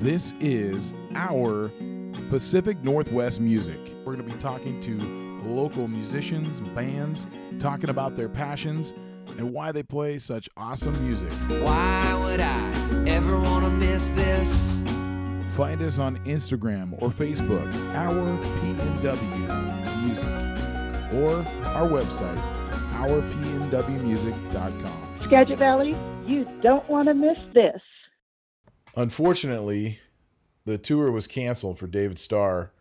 This 0.00 0.32
is 0.40 0.92
our 1.14 1.70
Pacific 2.28 2.82
Northwest 2.82 3.40
music. 3.40 3.78
We're 4.04 4.16
going 4.16 4.26
to 4.28 4.34
be 4.34 4.38
talking 4.40 4.80
to 4.80 4.98
local 5.48 5.86
musicians, 5.88 6.60
bands, 6.60 7.26
talking 7.58 7.88
about 7.90 8.16
their 8.16 8.28
passions 8.28 8.92
and 9.38 9.52
why 9.52 9.72
they 9.72 9.82
play 9.82 10.18
such 10.18 10.48
awesome 10.56 10.92
music. 11.06 11.30
Why 11.62 12.14
would 12.24 12.40
I 12.40 12.70
ever 13.08 13.38
want 13.40 13.64
to 13.64 13.70
miss 13.70 14.10
this? 14.10 14.80
Find 15.56 15.80
us 15.82 15.98
on 15.98 16.18
Instagram 16.24 16.92
or 17.00 17.08
Facebook, 17.10 17.72
our 17.94 18.38
PNW 18.60 20.04
Music, 20.04 20.24
or 21.14 21.36
our 21.68 21.88
website, 21.88 22.38
ourpnwmusic.com. 22.94 25.00
Skagit 25.22 25.58
Valley, 25.58 25.96
you 26.26 26.46
don't 26.62 26.86
want 26.88 27.08
to 27.08 27.14
miss 27.14 27.38
this. 27.52 27.80
Unfortunately, 28.96 29.98
the 30.64 30.78
tour 30.78 31.10
was 31.10 31.26
canceled 31.26 31.78
for 31.78 31.86
David 31.86 32.18
Starr, 32.18 32.72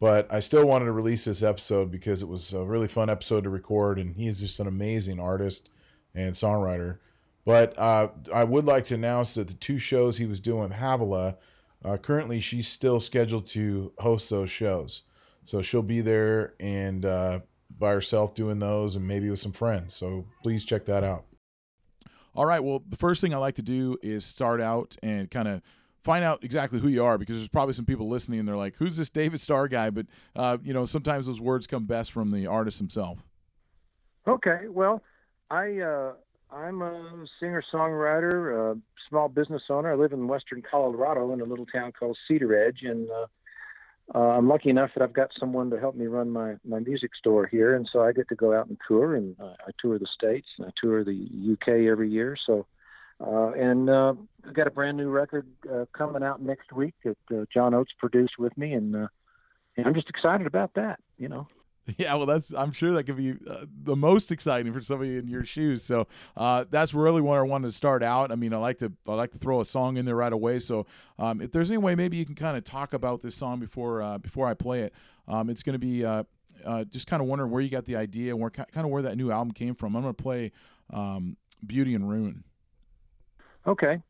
but 0.00 0.26
I 0.30 0.40
still 0.40 0.66
wanted 0.66 0.86
to 0.86 0.92
release 0.92 1.24
this 1.24 1.42
episode 1.42 1.90
because 1.90 2.22
it 2.22 2.28
was 2.28 2.52
a 2.52 2.64
really 2.64 2.88
fun 2.88 3.08
episode 3.08 3.44
to 3.44 3.50
record, 3.50 3.98
and 3.98 4.16
he's 4.16 4.40
just 4.40 4.58
an 4.58 4.66
amazing 4.66 5.20
artist 5.20 5.70
and 6.14 6.34
songwriter. 6.34 6.98
But 7.44 7.78
uh, 7.78 8.08
I 8.32 8.44
would 8.44 8.64
like 8.64 8.84
to 8.86 8.94
announce 8.94 9.34
that 9.34 9.48
the 9.48 9.54
two 9.54 9.78
shows 9.78 10.16
he 10.16 10.26
was 10.26 10.40
doing 10.40 10.68
with 10.68 10.72
Havila, 10.72 11.36
uh, 11.84 11.96
currently 11.96 12.40
she's 12.40 12.68
still 12.68 13.00
scheduled 13.00 13.46
to 13.48 13.92
host 13.98 14.30
those 14.30 14.50
shows. 14.50 15.02
So 15.44 15.62
she'll 15.62 15.82
be 15.82 16.00
there 16.00 16.54
and 16.60 17.04
uh, 17.04 17.40
by 17.78 17.90
herself 17.90 18.34
doing 18.34 18.60
those 18.60 18.94
and 18.94 19.06
maybe 19.06 19.28
with 19.30 19.40
some 19.40 19.52
friends. 19.52 19.94
So 19.94 20.26
please 20.42 20.64
check 20.64 20.84
that 20.84 21.02
out. 21.02 21.24
All 22.34 22.46
right. 22.46 22.62
Well, 22.62 22.82
the 22.88 22.96
first 22.96 23.20
thing 23.20 23.34
I 23.34 23.36
like 23.36 23.56
to 23.56 23.62
do 23.62 23.98
is 24.02 24.24
start 24.24 24.60
out 24.60 24.96
and 25.02 25.30
kind 25.30 25.48
of 25.48 25.62
find 26.02 26.24
out 26.24 26.42
exactly 26.42 26.80
who 26.80 26.88
you 26.88 27.04
are 27.04 27.18
because 27.18 27.36
there's 27.36 27.48
probably 27.48 27.74
some 27.74 27.84
people 27.84 28.08
listening 28.08 28.40
and 28.40 28.48
they're 28.48 28.56
like, 28.56 28.76
"Who's 28.76 28.96
this 28.96 29.10
David 29.10 29.40
Starr 29.40 29.68
guy?" 29.68 29.90
But 29.90 30.06
uh, 30.34 30.58
you 30.62 30.72
know, 30.72 30.86
sometimes 30.86 31.26
those 31.26 31.40
words 31.40 31.66
come 31.66 31.84
best 31.84 32.12
from 32.12 32.30
the 32.30 32.46
artist 32.46 32.78
himself. 32.78 33.24
Okay. 34.26 34.68
Well, 34.68 35.02
I 35.50 35.80
uh, 35.80 36.12
I'm 36.50 36.82
a 36.82 37.26
singer 37.38 37.62
songwriter, 37.72 38.74
a 38.74 38.78
small 39.08 39.28
business 39.28 39.62
owner. 39.68 39.92
I 39.92 39.96
live 39.96 40.12
in 40.12 40.28
western 40.28 40.62
Colorado 40.62 41.32
in 41.32 41.40
a 41.40 41.44
little 41.44 41.66
town 41.66 41.92
called 41.92 42.16
Cedaredge, 42.30 42.88
and 42.88 43.10
uh, 43.10 43.26
uh, 44.14 44.18
I'm 44.18 44.48
lucky 44.48 44.68
enough 44.68 44.90
that 44.94 45.02
I've 45.02 45.12
got 45.12 45.30
someone 45.38 45.70
to 45.70 45.80
help 45.80 45.94
me 45.94 46.06
run 46.06 46.30
my 46.30 46.56
my 46.64 46.80
music 46.80 47.14
store 47.14 47.46
here, 47.46 47.74
and 47.74 47.88
so 47.90 48.02
I 48.02 48.12
get 48.12 48.28
to 48.28 48.34
go 48.34 48.54
out 48.54 48.66
and 48.66 48.76
tour, 48.86 49.16
and 49.16 49.34
uh, 49.40 49.54
I 49.66 49.70
tour 49.80 49.98
the 49.98 50.06
states, 50.06 50.48
and 50.58 50.66
I 50.66 50.70
tour 50.80 51.02
the 51.02 51.28
UK 51.52 51.68
every 51.90 52.10
year. 52.10 52.36
So, 52.46 52.66
uh, 53.20 53.52
and 53.52 53.88
uh, 53.88 54.14
I've 54.46 54.54
got 54.54 54.66
a 54.66 54.70
brand 54.70 54.98
new 54.98 55.08
record 55.08 55.46
uh, 55.72 55.86
coming 55.96 56.22
out 56.22 56.42
next 56.42 56.72
week 56.72 56.94
that 57.04 57.16
uh, 57.34 57.44
John 57.52 57.72
Oates 57.72 57.92
produced 57.98 58.38
with 58.38 58.56
me, 58.58 58.74
and, 58.74 58.94
uh, 58.94 59.08
and 59.76 59.86
I'm 59.86 59.94
just 59.94 60.10
excited 60.10 60.46
about 60.46 60.74
that. 60.74 61.00
You 61.16 61.28
know. 61.28 61.48
Yeah, 61.98 62.14
well, 62.14 62.26
that's 62.26 62.54
I'm 62.54 62.72
sure 62.72 62.92
that 62.92 63.04
could 63.04 63.16
be 63.16 63.32
uh, 63.48 63.66
the 63.82 63.96
most 63.96 64.30
exciting 64.30 64.72
for 64.72 64.80
somebody 64.80 65.18
in 65.18 65.26
your 65.26 65.44
shoes. 65.44 65.82
So 65.82 66.06
uh, 66.36 66.64
that's 66.70 66.94
really 66.94 67.20
where 67.20 67.40
I 67.40 67.46
wanted 67.46 67.68
to 67.68 67.72
start 67.72 68.02
out. 68.02 68.30
I 68.30 68.36
mean, 68.36 68.54
I 68.54 68.58
like 68.58 68.78
to 68.78 68.92
I 69.08 69.14
like 69.14 69.32
to 69.32 69.38
throw 69.38 69.60
a 69.60 69.64
song 69.64 69.96
in 69.96 70.04
there 70.04 70.16
right 70.16 70.32
away. 70.32 70.58
So 70.60 70.86
um, 71.18 71.40
if 71.40 71.50
there's 71.52 71.70
any 71.70 71.78
way, 71.78 71.94
maybe 71.94 72.16
you 72.16 72.24
can 72.24 72.34
kind 72.34 72.56
of 72.56 72.64
talk 72.64 72.92
about 72.92 73.20
this 73.22 73.34
song 73.34 73.58
before 73.58 74.00
uh, 74.00 74.18
before 74.18 74.46
I 74.46 74.54
play 74.54 74.82
it. 74.82 74.94
Um, 75.26 75.50
it's 75.50 75.62
going 75.62 75.74
to 75.74 75.78
be 75.78 76.04
uh, 76.04 76.24
uh, 76.64 76.84
just 76.84 77.06
kind 77.06 77.20
of 77.20 77.28
wondering 77.28 77.50
where 77.50 77.60
you 77.60 77.68
got 77.68 77.84
the 77.84 77.96
idea 77.96 78.32
and 78.32 78.40
where 78.40 78.50
kind 78.50 78.68
of 78.76 78.88
where 78.88 79.02
that 79.02 79.16
new 79.16 79.30
album 79.30 79.52
came 79.52 79.74
from. 79.74 79.96
I'm 79.96 80.02
going 80.02 80.14
to 80.14 80.22
play 80.22 80.52
um, 80.90 81.36
"Beauty 81.66 81.94
and 81.94 82.08
Ruin." 82.08 82.44
Okay, 83.66 84.00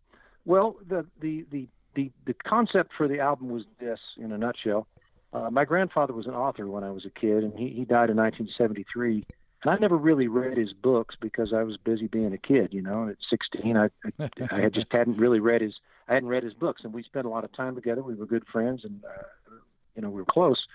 well, 0.44 0.76
the 0.86 1.06
the 1.20 1.46
the 1.50 1.68
the 1.94 2.10
the 2.26 2.34
concept 2.34 2.92
for 2.96 3.08
the 3.08 3.20
album 3.20 3.48
was 3.48 3.64
this 3.80 3.98
in 4.18 4.32
a 4.32 4.38
nutshell. 4.38 4.86
Uh, 5.32 5.50
my 5.50 5.64
grandfather 5.64 6.12
was 6.12 6.26
an 6.26 6.34
author 6.34 6.66
when 6.66 6.84
I 6.84 6.90
was 6.90 7.04
a 7.06 7.10
kid, 7.10 7.42
and 7.42 7.58
he, 7.58 7.68
he 7.68 7.84
died 7.84 8.10
in 8.10 8.16
1973. 8.16 9.24
And 9.62 9.70
I 9.70 9.76
never 9.76 9.96
really 9.96 10.28
read 10.28 10.58
his 10.58 10.72
books 10.72 11.14
because 11.20 11.52
I 11.52 11.62
was 11.62 11.76
busy 11.76 12.06
being 12.06 12.32
a 12.32 12.38
kid. 12.38 12.74
You 12.74 12.82
know, 12.82 13.08
at 13.08 13.16
16, 13.30 13.76
I 13.76 13.88
I, 14.18 14.28
I 14.50 14.60
had 14.60 14.74
just 14.74 14.88
hadn't 14.90 15.18
really 15.18 15.40
read 15.40 15.62
his 15.62 15.74
I 16.08 16.14
hadn't 16.14 16.28
read 16.28 16.42
his 16.42 16.54
books, 16.54 16.82
and 16.84 16.92
we 16.92 17.02
spent 17.02 17.26
a 17.26 17.28
lot 17.30 17.44
of 17.44 17.52
time 17.52 17.74
together. 17.74 18.02
We 18.02 18.14
were 18.14 18.26
good 18.26 18.46
friends, 18.50 18.84
and 18.84 19.02
uh, 19.04 19.54
you 19.94 20.02
know 20.02 20.10
we 20.10 20.20
were 20.20 20.26
close. 20.26 20.66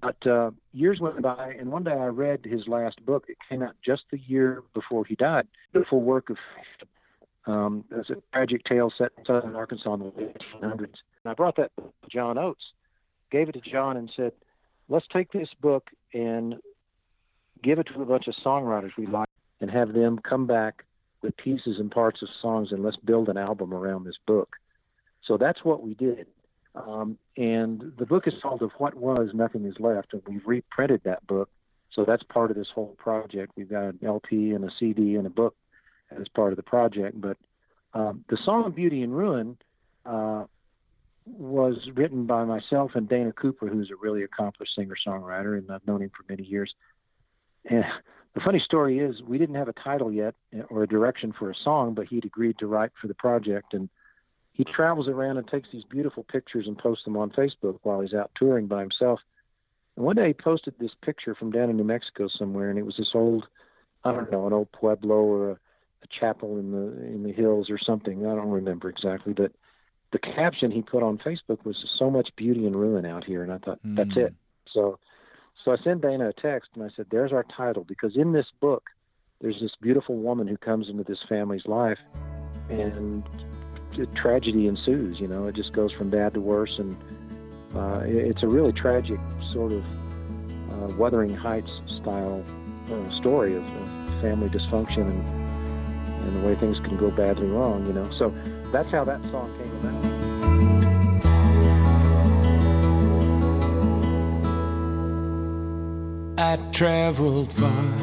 But 0.00 0.26
uh, 0.26 0.50
years 0.72 1.00
went 1.00 1.22
by, 1.22 1.54
and 1.58 1.70
one 1.70 1.84
day 1.84 1.92
I 1.92 2.06
read 2.06 2.44
his 2.44 2.66
last 2.66 3.04
book. 3.04 3.26
It 3.28 3.36
came 3.48 3.62
out 3.62 3.74
just 3.84 4.02
the 4.10 4.18
year 4.18 4.62
before 4.74 5.04
he 5.04 5.14
died. 5.14 5.46
Beautiful 5.72 6.00
work 6.00 6.30
of 6.30 6.38
um, 7.46 7.84
it's 7.90 8.10
a 8.10 8.16
tragic 8.32 8.64
tale 8.64 8.92
set 8.96 9.12
in 9.18 9.24
southern 9.24 9.54
Arkansas 9.54 9.94
in 9.94 10.00
the 10.00 10.06
1800s. 10.06 10.80
And 10.80 11.26
I 11.26 11.34
brought 11.34 11.56
that 11.56 11.72
to 11.76 11.92
John 12.08 12.38
Oates 12.38 12.72
gave 13.32 13.48
it 13.48 13.52
to 13.52 13.60
John 13.60 13.96
and 13.96 14.12
said, 14.14 14.32
let's 14.88 15.06
take 15.12 15.32
this 15.32 15.48
book 15.60 15.88
and 16.12 16.56
give 17.62 17.78
it 17.78 17.88
to 17.94 18.02
a 18.02 18.04
bunch 18.04 18.28
of 18.28 18.34
songwriters 18.44 18.90
we 18.96 19.06
like 19.06 19.28
and 19.60 19.70
have 19.70 19.92
them 19.92 20.20
come 20.22 20.46
back 20.46 20.84
with 21.22 21.36
pieces 21.36 21.78
and 21.78 21.90
parts 21.90 22.20
of 22.22 22.28
songs 22.40 22.70
and 22.70 22.82
let's 22.82 22.96
build 22.98 23.28
an 23.28 23.38
album 23.38 23.72
around 23.72 24.04
this 24.04 24.18
book. 24.26 24.56
So 25.24 25.36
that's 25.36 25.64
what 25.64 25.82
we 25.82 25.94
did. 25.94 26.26
Um, 26.74 27.18
and 27.36 27.92
the 27.98 28.06
book 28.06 28.26
is 28.26 28.34
called 28.42 28.62
Of 28.62 28.72
What 28.78 28.94
Was, 28.94 29.30
Nothing 29.34 29.64
Is 29.64 29.76
Left, 29.78 30.12
and 30.12 30.22
we've 30.26 30.46
reprinted 30.46 31.02
that 31.04 31.26
book. 31.26 31.48
So 31.92 32.04
that's 32.04 32.22
part 32.22 32.50
of 32.50 32.56
this 32.56 32.68
whole 32.74 32.94
project. 32.98 33.52
We've 33.56 33.68
got 33.68 33.84
an 33.84 33.98
LP 34.02 34.52
and 34.52 34.64
a 34.64 34.70
CD 34.78 35.16
and 35.16 35.26
a 35.26 35.30
book 35.30 35.54
as 36.10 36.26
part 36.28 36.52
of 36.52 36.56
the 36.56 36.62
project. 36.62 37.20
But 37.20 37.36
um, 37.94 38.24
the 38.28 38.38
song 38.44 38.72
Beauty 38.72 39.02
and 39.02 39.16
Ruin 39.16 39.58
uh, 40.06 40.44
was 41.24 41.76
written 41.94 42.26
by 42.26 42.44
myself 42.44 42.92
and 42.94 43.08
Dana 43.08 43.32
Cooper, 43.32 43.68
who's 43.68 43.90
a 43.90 43.96
really 43.96 44.22
accomplished 44.22 44.74
singer 44.74 44.96
songwriter, 45.06 45.56
and 45.56 45.70
I've 45.70 45.86
known 45.86 46.02
him 46.02 46.10
for 46.10 46.24
many 46.28 46.42
years. 46.42 46.74
And 47.64 47.84
the 48.34 48.40
funny 48.40 48.58
story 48.58 48.98
is, 48.98 49.22
we 49.22 49.38
didn't 49.38 49.54
have 49.54 49.68
a 49.68 49.74
title 49.74 50.10
yet 50.10 50.34
or 50.68 50.82
a 50.82 50.88
direction 50.88 51.32
for 51.38 51.50
a 51.50 51.54
song, 51.54 51.94
but 51.94 52.06
he'd 52.06 52.24
agreed 52.24 52.58
to 52.58 52.66
write 52.66 52.90
for 53.00 53.06
the 53.06 53.14
project. 53.14 53.74
And 53.74 53.88
he 54.52 54.64
travels 54.64 55.08
around 55.08 55.36
and 55.36 55.46
takes 55.46 55.68
these 55.72 55.84
beautiful 55.84 56.24
pictures 56.24 56.66
and 56.66 56.76
posts 56.76 57.04
them 57.04 57.16
on 57.16 57.30
Facebook 57.30 57.78
while 57.82 58.00
he's 58.00 58.14
out 58.14 58.30
touring 58.34 58.66
by 58.66 58.80
himself. 58.80 59.20
And 59.96 60.04
one 60.04 60.16
day 60.16 60.28
he 60.28 60.34
posted 60.34 60.74
this 60.78 60.92
picture 61.02 61.34
from 61.34 61.50
down 61.50 61.70
in 61.70 61.76
New 61.76 61.84
Mexico 61.84 62.28
somewhere, 62.28 62.70
and 62.70 62.78
it 62.78 62.86
was 62.86 62.96
this 62.96 63.12
old, 63.14 63.46
I 64.04 64.12
don't 64.12 64.32
know, 64.32 64.46
an 64.46 64.52
old 64.52 64.72
pueblo 64.72 65.16
or 65.16 65.50
a, 65.50 65.52
a 65.52 66.06
chapel 66.18 66.58
in 66.58 66.72
the 66.72 67.06
in 67.06 67.22
the 67.22 67.32
hills 67.32 67.70
or 67.70 67.78
something. 67.78 68.26
I 68.26 68.34
don't 68.34 68.50
remember 68.50 68.88
exactly, 68.88 69.34
but 69.34 69.52
the 70.12 70.18
caption 70.18 70.70
he 70.70 70.82
put 70.82 71.02
on 71.02 71.18
Facebook 71.18 71.64
was 71.64 71.84
so 71.98 72.10
much 72.10 72.28
beauty 72.36 72.66
and 72.66 72.76
ruin 72.76 73.04
out 73.04 73.24
here, 73.24 73.42
and 73.42 73.50
I 73.50 73.58
thought 73.58 73.80
mm. 73.84 73.96
that's 73.96 74.16
it. 74.16 74.34
So, 74.70 74.98
so 75.64 75.72
I 75.72 75.76
sent 75.82 76.02
Dana 76.02 76.28
a 76.28 76.32
text 76.32 76.70
and 76.74 76.84
I 76.84 76.90
said, 76.94 77.06
"There's 77.10 77.32
our 77.32 77.44
title," 77.44 77.84
because 77.84 78.16
in 78.16 78.32
this 78.32 78.46
book, 78.60 78.84
there's 79.40 79.60
this 79.60 79.72
beautiful 79.80 80.16
woman 80.16 80.46
who 80.46 80.56
comes 80.56 80.88
into 80.88 81.02
this 81.02 81.18
family's 81.28 81.66
life, 81.66 81.98
and 82.68 83.24
tragedy 84.14 84.66
ensues. 84.66 85.18
You 85.18 85.28
know, 85.28 85.46
it 85.46 85.54
just 85.54 85.72
goes 85.72 85.92
from 85.92 86.10
bad 86.10 86.34
to 86.34 86.40
worse, 86.40 86.78
and 86.78 86.96
uh, 87.74 88.02
it's 88.04 88.42
a 88.42 88.48
really 88.48 88.72
tragic 88.72 89.18
sort 89.52 89.72
of 89.72 89.84
uh, 90.72 90.94
Wuthering 90.96 91.34
Heights 91.34 91.72
style 92.00 92.44
uh, 92.92 93.10
story 93.18 93.56
of, 93.56 93.64
of 93.64 94.20
family 94.20 94.50
dysfunction 94.50 95.08
and 95.08 95.42
and 96.22 96.36
the 96.36 96.46
way 96.46 96.54
things 96.54 96.78
can 96.80 96.96
go 96.96 97.10
badly 97.10 97.48
wrong. 97.48 97.86
You 97.86 97.94
know, 97.94 98.10
so 98.18 98.32
that's 98.72 98.90
how 98.90 99.04
that 99.04 99.22
song 99.30 99.52
came 99.58 99.70
about. 99.76 100.12
I 106.38 106.56
traveled 106.72 107.52
far 107.52 107.98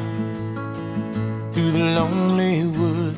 through 1.52 1.72
the 1.72 1.84
lonely 1.98 2.66
wood, 2.66 3.16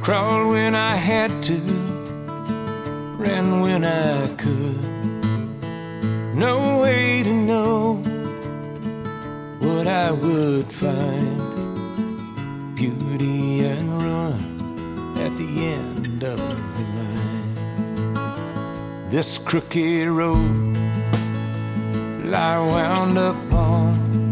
crawled 0.00 0.52
when 0.52 0.76
I 0.76 0.94
had 0.94 1.42
to, 1.42 1.58
ran 3.18 3.60
when 3.60 3.84
I 3.84 4.28
could. 4.36 4.84
No 6.36 6.80
way 6.82 7.24
to 7.24 7.32
know 7.32 7.94
what 9.58 9.88
I 9.88 10.12
would 10.12 10.72
find 10.72 11.56
beauty 12.76 13.64
and 13.66 14.02
ruin 14.02 14.56
at 15.18 15.36
the 15.36 15.66
end 15.74 15.85
This 19.16 19.38
crooked 19.38 20.08
road 20.08 20.76
I 22.34 22.58
wound 22.58 23.16
up 23.16 23.50
on 23.50 24.30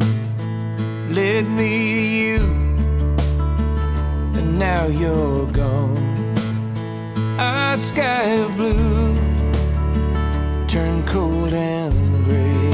led 1.08 1.48
me 1.48 1.94
to 1.94 2.02
you, 2.20 2.40
and 4.36 4.58
now 4.58 4.84
you're 4.84 5.46
gone. 5.46 6.36
Our 7.38 7.78
sky 7.78 8.24
of 8.44 8.56
blue 8.56 9.14
turned 10.68 11.06
cold 11.06 11.54
and 11.54 11.94
gray. 12.26 12.72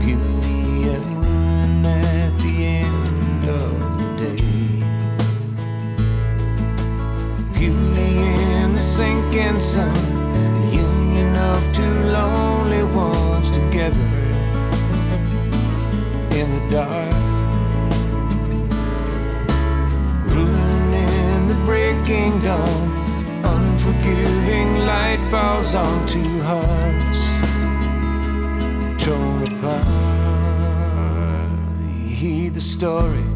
Beauty 0.00 0.88
and 0.94 1.06
ruin 1.18 1.84
at 1.84 2.32
the 2.40 2.64
end 2.64 3.48
of 3.50 3.98
the 4.00 4.08
day. 4.24 4.80
Beauty 7.52 8.10
in 8.62 8.72
the 8.72 8.80
sinking 8.80 9.60
sun, 9.60 10.05
two 11.76 12.00
lonely 12.04 12.82
ones 12.84 13.50
together 13.50 14.08
in 16.40 16.48
the 16.54 16.62
dark. 16.70 17.14
Ruin 20.32 20.94
in 20.94 21.48
the 21.48 21.58
breaking 21.66 22.40
dawn, 22.40 22.82
unforgiving 23.44 24.86
light 24.86 25.20
falls 25.30 25.74
on 25.74 26.08
two 26.08 26.40
hearts 26.50 27.20
torn 29.04 29.42
apart. 29.52 29.86
Hear 32.20 32.50
the 32.52 32.62
story 32.62 33.26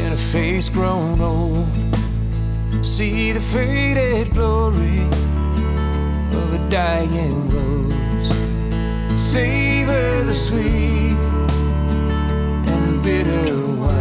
in 0.00 0.12
a 0.14 0.22
face 0.32 0.70
grown 0.70 1.20
old. 1.20 1.68
See 2.82 3.32
the 3.32 3.40
faded 3.40 4.32
glory 4.32 5.31
of 6.34 6.54
a 6.54 6.70
dying 6.70 7.48
rose. 7.50 8.28
Savor 9.20 10.24
the 10.24 10.34
sweet 10.34 11.18
and 12.66 13.02
bitter 13.02 13.66
wine. 13.66 13.91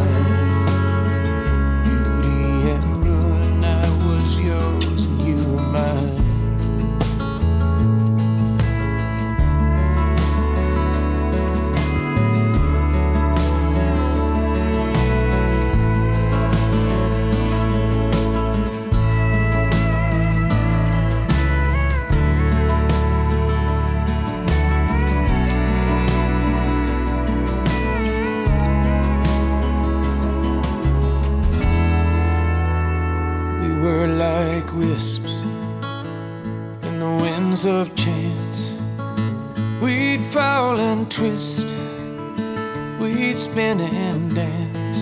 We'd 43.01 43.36
spin 43.36 43.81
and 43.81 44.36
dance. 44.36 45.00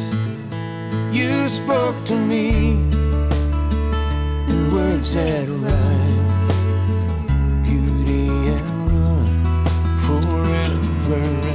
You 1.14 1.50
spoke 1.50 2.02
to 2.06 2.16
me 2.16 2.72
in 4.52 4.74
words 4.74 5.14
that 5.16 5.50
rhyme. 5.50 6.30
Beauty 7.62 8.30
and 8.56 8.92
ruin, 8.92 9.28
forever 10.06 11.49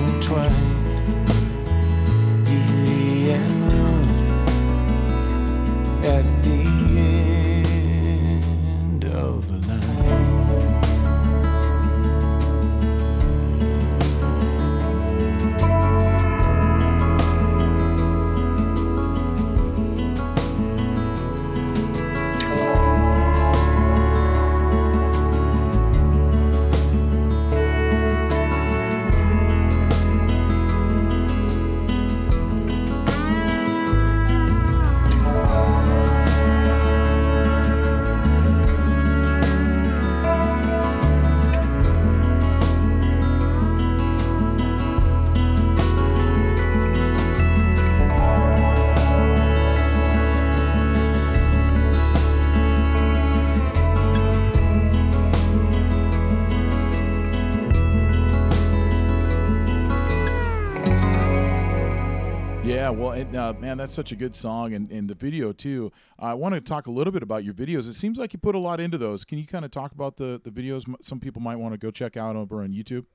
Yeah, 62.85 62.91
well, 62.91 63.13
and, 63.13 63.35
uh, 63.35 63.55
man, 63.59 63.79
that's 63.79 63.95
such 63.95 64.13
a 64.13 64.17
good 64.17 64.35
song, 64.35 64.75
and, 64.75 64.91
and 64.91 65.09
the 65.09 65.15
video 65.15 65.53
too. 65.53 65.91
I 66.19 66.35
want 66.35 66.55
to 66.55 66.61
talk 66.61 66.87
a 66.87 66.91
little 66.91 67.15
bit 67.15 67.23
about 67.23 67.43
your 67.43 67.55
videos. 67.55 67.89
It 67.89 67.95
seems 67.95 68.19
like 68.19 68.35
you 68.35 68.39
put 68.39 68.55
a 68.55 68.59
lot 68.59 68.79
into 68.79 68.99
those. 68.99 69.25
Can 69.25 69.39
you 69.39 69.47
kind 69.47 69.65
of 69.65 69.71
talk 69.71 69.93
about 69.93 70.19
the 70.19 70.39
the 70.45 70.51
videos? 70.51 70.85
Some 71.01 71.19
people 71.19 71.41
might 71.41 71.57
want 71.57 71.73
to 71.73 71.79
go 71.79 71.91
check 71.91 72.19
out 72.19 72.37
over 72.37 72.63
on 72.63 72.75
YouTube. 72.75 73.07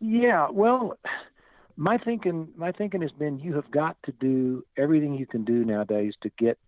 Yeah, 0.00 0.50
well, 0.50 0.98
my 1.78 1.96
thinking 1.96 2.48
my 2.56 2.72
thinking 2.72 3.00
has 3.00 3.10
been 3.12 3.38
you 3.38 3.54
have 3.54 3.70
got 3.70 3.96
to 4.02 4.12
do 4.12 4.66
everything 4.76 5.14
you 5.14 5.24
can 5.24 5.46
do 5.46 5.64
nowadays 5.64 6.12
to 6.20 6.30
get 6.38 6.58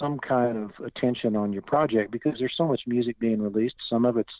some 0.00 0.18
kind 0.18 0.56
of 0.56 0.84
attention 0.84 1.36
on 1.36 1.52
your 1.52 1.62
project 1.62 2.10
because 2.10 2.34
there's 2.40 2.54
so 2.56 2.66
much 2.66 2.80
music 2.84 3.16
being 3.20 3.40
released. 3.40 3.76
Some 3.88 4.04
of 4.04 4.16
it's 4.16 4.34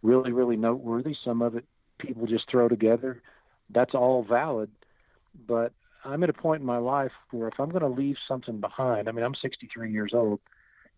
really 0.00 0.32
really 0.32 0.56
noteworthy. 0.56 1.14
Some 1.26 1.42
of 1.42 1.56
it 1.56 1.66
people 1.98 2.26
just 2.26 2.50
throw 2.50 2.70
together. 2.70 3.20
That's 3.68 3.94
all 3.94 4.24
valid, 4.26 4.70
but 5.46 5.74
I'm 6.08 6.22
at 6.22 6.30
a 6.30 6.34
point 6.34 6.60
in 6.60 6.66
my 6.66 6.78
life 6.78 7.12
where 7.30 7.48
if 7.48 7.60
I'm 7.60 7.70
going 7.70 7.82
to 7.82 7.88
leave 7.88 8.16
something 8.26 8.60
behind, 8.60 9.08
I 9.08 9.12
mean 9.12 9.24
I'm 9.24 9.34
63 9.34 9.92
years 9.92 10.12
old. 10.14 10.40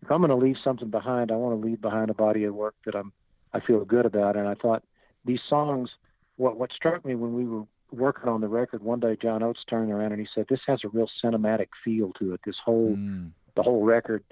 If 0.01 0.09
I'm 0.09 0.21
going 0.21 0.29
to 0.29 0.35
leave 0.35 0.57
something 0.63 0.89
behind, 0.89 1.31
I 1.31 1.35
want 1.35 1.59
to 1.59 1.67
leave 1.67 1.81
behind 1.81 2.09
a 2.09 2.15
body 2.15 2.43
of 2.45 2.55
work 2.55 2.75
that 2.85 2.95
I'm 2.95 3.11
I 3.53 3.59
feel 3.59 3.83
good 3.85 4.05
about. 4.05 4.37
And 4.37 4.47
I 4.47 4.55
thought 4.55 4.83
these 5.25 5.41
songs 5.49 5.89
what 6.37 6.57
what 6.57 6.71
struck 6.71 7.05
me 7.05 7.15
when 7.15 7.33
we 7.33 7.45
were 7.45 7.63
working 7.91 8.29
on 8.29 8.41
the 8.41 8.47
record 8.47 8.81
one 8.81 8.99
day 9.01 9.17
john 9.21 9.43
oates 9.43 9.59
turned 9.69 9.91
around 9.91 10.13
and 10.13 10.21
he 10.21 10.27
said 10.33 10.45
this 10.49 10.61
has 10.65 10.79
a 10.85 10.87
real 10.89 11.09
cinematic 11.23 11.67
feel 11.83 12.11
to 12.13 12.33
it 12.33 12.39
this 12.45 12.55
whole 12.63 12.95
Mm. 12.95 13.31
the 13.55 13.63
whole 13.63 13.83
record 13.83 14.23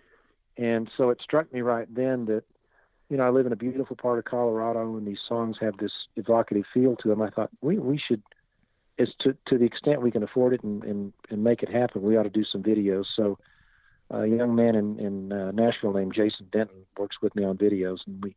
and 0.57 0.89
so 0.95 1.09
it 1.09 1.19
struck 1.21 1.51
me 1.53 1.61
right 1.61 1.93
then 1.93 2.25
that 2.25 2.43
you 3.09 3.17
know 3.17 3.23
i 3.23 3.29
live 3.29 3.45
in 3.45 3.51
a 3.51 3.57
beautiful 3.57 3.97
part 3.97 4.17
of 4.17 4.23
colorado 4.25 4.95
and 4.95 5.05
these 5.05 5.19
songs 5.27 5.57
have 5.59 5.75
this 5.77 5.91
evocative 6.15 6.63
feel 6.73 6.95
to 6.95 7.09
them 7.09 7.21
i 7.21 7.29
thought 7.29 7.49
we 7.61 7.77
we 7.77 7.97
should 7.97 8.23
as 8.99 9.09
to 9.19 9.35
to 9.47 9.57
the 9.57 9.65
extent 9.65 10.01
we 10.01 10.11
can 10.11 10.23
afford 10.23 10.53
it 10.53 10.63
and 10.63 10.83
and, 10.83 11.13
and 11.29 11.43
make 11.43 11.63
it 11.63 11.69
happen 11.69 12.01
we 12.01 12.17
ought 12.17 12.23
to 12.23 12.29
do 12.29 12.43
some 12.43 12.61
videos 12.61 13.05
so 13.15 13.37
a 14.11 14.25
young 14.25 14.55
man 14.55 14.75
in 14.75 14.99
in 14.99 15.31
uh, 15.31 15.51
nashville 15.51 15.93
named 15.93 16.13
jason 16.13 16.47
denton 16.51 16.85
works 16.97 17.17
with 17.21 17.35
me 17.35 17.43
on 17.43 17.57
videos 17.57 17.99
and 18.07 18.23
we 18.23 18.35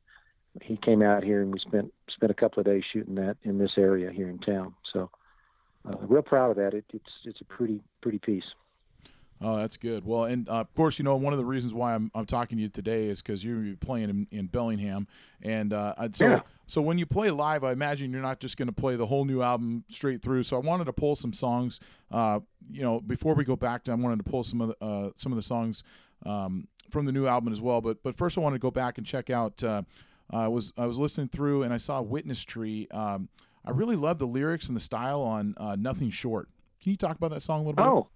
he 0.61 0.77
came 0.77 1.03
out 1.03 1.25
here 1.25 1.41
and 1.41 1.53
we 1.53 1.59
spent 1.59 1.93
spent 2.11 2.31
a 2.31 2.35
couple 2.35 2.61
of 2.61 2.67
days 2.67 2.83
shooting 2.93 3.15
that 3.15 3.37
in 3.43 3.59
this 3.59 3.73
area 3.79 4.11
here 4.11 4.29
in 4.29 4.39
town. 4.39 4.75
So 4.93 5.11
uh, 5.89 5.97
real 6.01 6.23
proud 6.23 6.51
of 6.51 6.57
that. 6.57 6.75
It, 6.75 6.85
it's 6.93 7.11
it's 7.25 7.41
a 7.41 7.45
pretty 7.45 7.81
pretty 8.03 8.19
piece. 8.19 8.45
Oh, 9.45 9.57
that's 9.57 9.77
good. 9.77 10.05
Well, 10.05 10.25
and 10.25 10.49
uh, 10.49 10.53
of 10.61 10.73
course, 10.75 10.99
you 10.99 11.05
know, 11.05 11.17
one 11.17 11.33
of 11.33 11.39
the 11.39 11.45
reasons 11.45 11.75
why 11.75 11.95
I'm, 11.95 12.11
I'm 12.15 12.27
talking 12.27 12.59
to 12.59 12.63
you 12.63 12.69
today 12.69 13.07
is 13.09 13.21
because 13.21 13.45
you're 13.45 13.75
playing 13.77 14.09
in, 14.11 14.29
in 14.31 14.47
Bellingham, 14.47 15.09
and 15.43 15.73
uh, 15.73 15.95
so 16.13 16.27
Yeah. 16.27 16.41
so 16.67 16.81
when 16.81 16.97
you 16.97 17.07
play 17.07 17.31
live, 17.31 17.65
I 17.65 17.73
imagine 17.73 18.13
you're 18.13 18.23
not 18.23 18.39
just 18.39 18.57
going 18.57 18.69
to 18.69 18.73
play 18.73 18.95
the 18.95 19.07
whole 19.07 19.25
new 19.25 19.43
album 19.43 19.85
straight 19.89 20.23
through. 20.23 20.45
So 20.45 20.57
I 20.57 20.61
wanted 20.61 20.85
to 20.85 20.93
pull 20.93 21.17
some 21.17 21.33
songs. 21.33 21.81
Uh, 22.11 22.41
you 22.71 22.83
know, 22.83 23.01
before 23.01 23.35
we 23.35 23.45
go 23.45 23.57
back 23.57 23.83
to, 23.85 23.91
I 23.93 23.95
wanted 23.97 24.25
to 24.25 24.31
pull 24.31 24.45
some 24.45 24.61
of 24.61 24.69
the, 24.79 24.85
uh, 24.85 25.11
some 25.17 25.33
of 25.33 25.37
the 25.37 25.43
songs 25.43 25.83
um, 26.25 26.69
from 26.91 27.07
the 27.07 27.13
new 27.13 27.27
album 27.27 27.53
as 27.53 27.61
well. 27.61 27.81
But 27.81 28.03
but 28.03 28.17
first, 28.17 28.39
I 28.39 28.41
wanted 28.43 28.57
to 28.57 28.61
go 28.63 28.71
back 28.71 28.97
and 28.99 29.07
check 29.07 29.29
out. 29.29 29.63
Uh, 29.65 29.83
I 30.31 30.47
was 30.49 30.73
I 30.79 30.87
was 30.87 30.99
listening 31.01 31.29
through 31.29 31.65
and 31.65 31.75
I 31.75 31.79
saw 31.79 32.01
Witness 32.01 32.45
Tree. 32.45 32.87
Um, 32.93 33.29
I 33.65 33.71
really 33.71 33.97
love 33.97 34.19
the 34.19 34.27
lyrics 34.27 34.69
and 34.69 34.77
the 34.77 34.81
style 34.81 35.21
on 35.21 35.55
uh, 35.57 35.77
Nothing 35.79 36.11
Short. 36.11 36.49
Can 36.83 36.91
you 36.91 36.97
talk 36.97 37.17
about 37.17 37.31
that 37.33 37.43
song 37.43 37.61
a 37.61 37.65
little 37.65 37.75
bit? 37.75 37.85
Oh, 37.87 38.09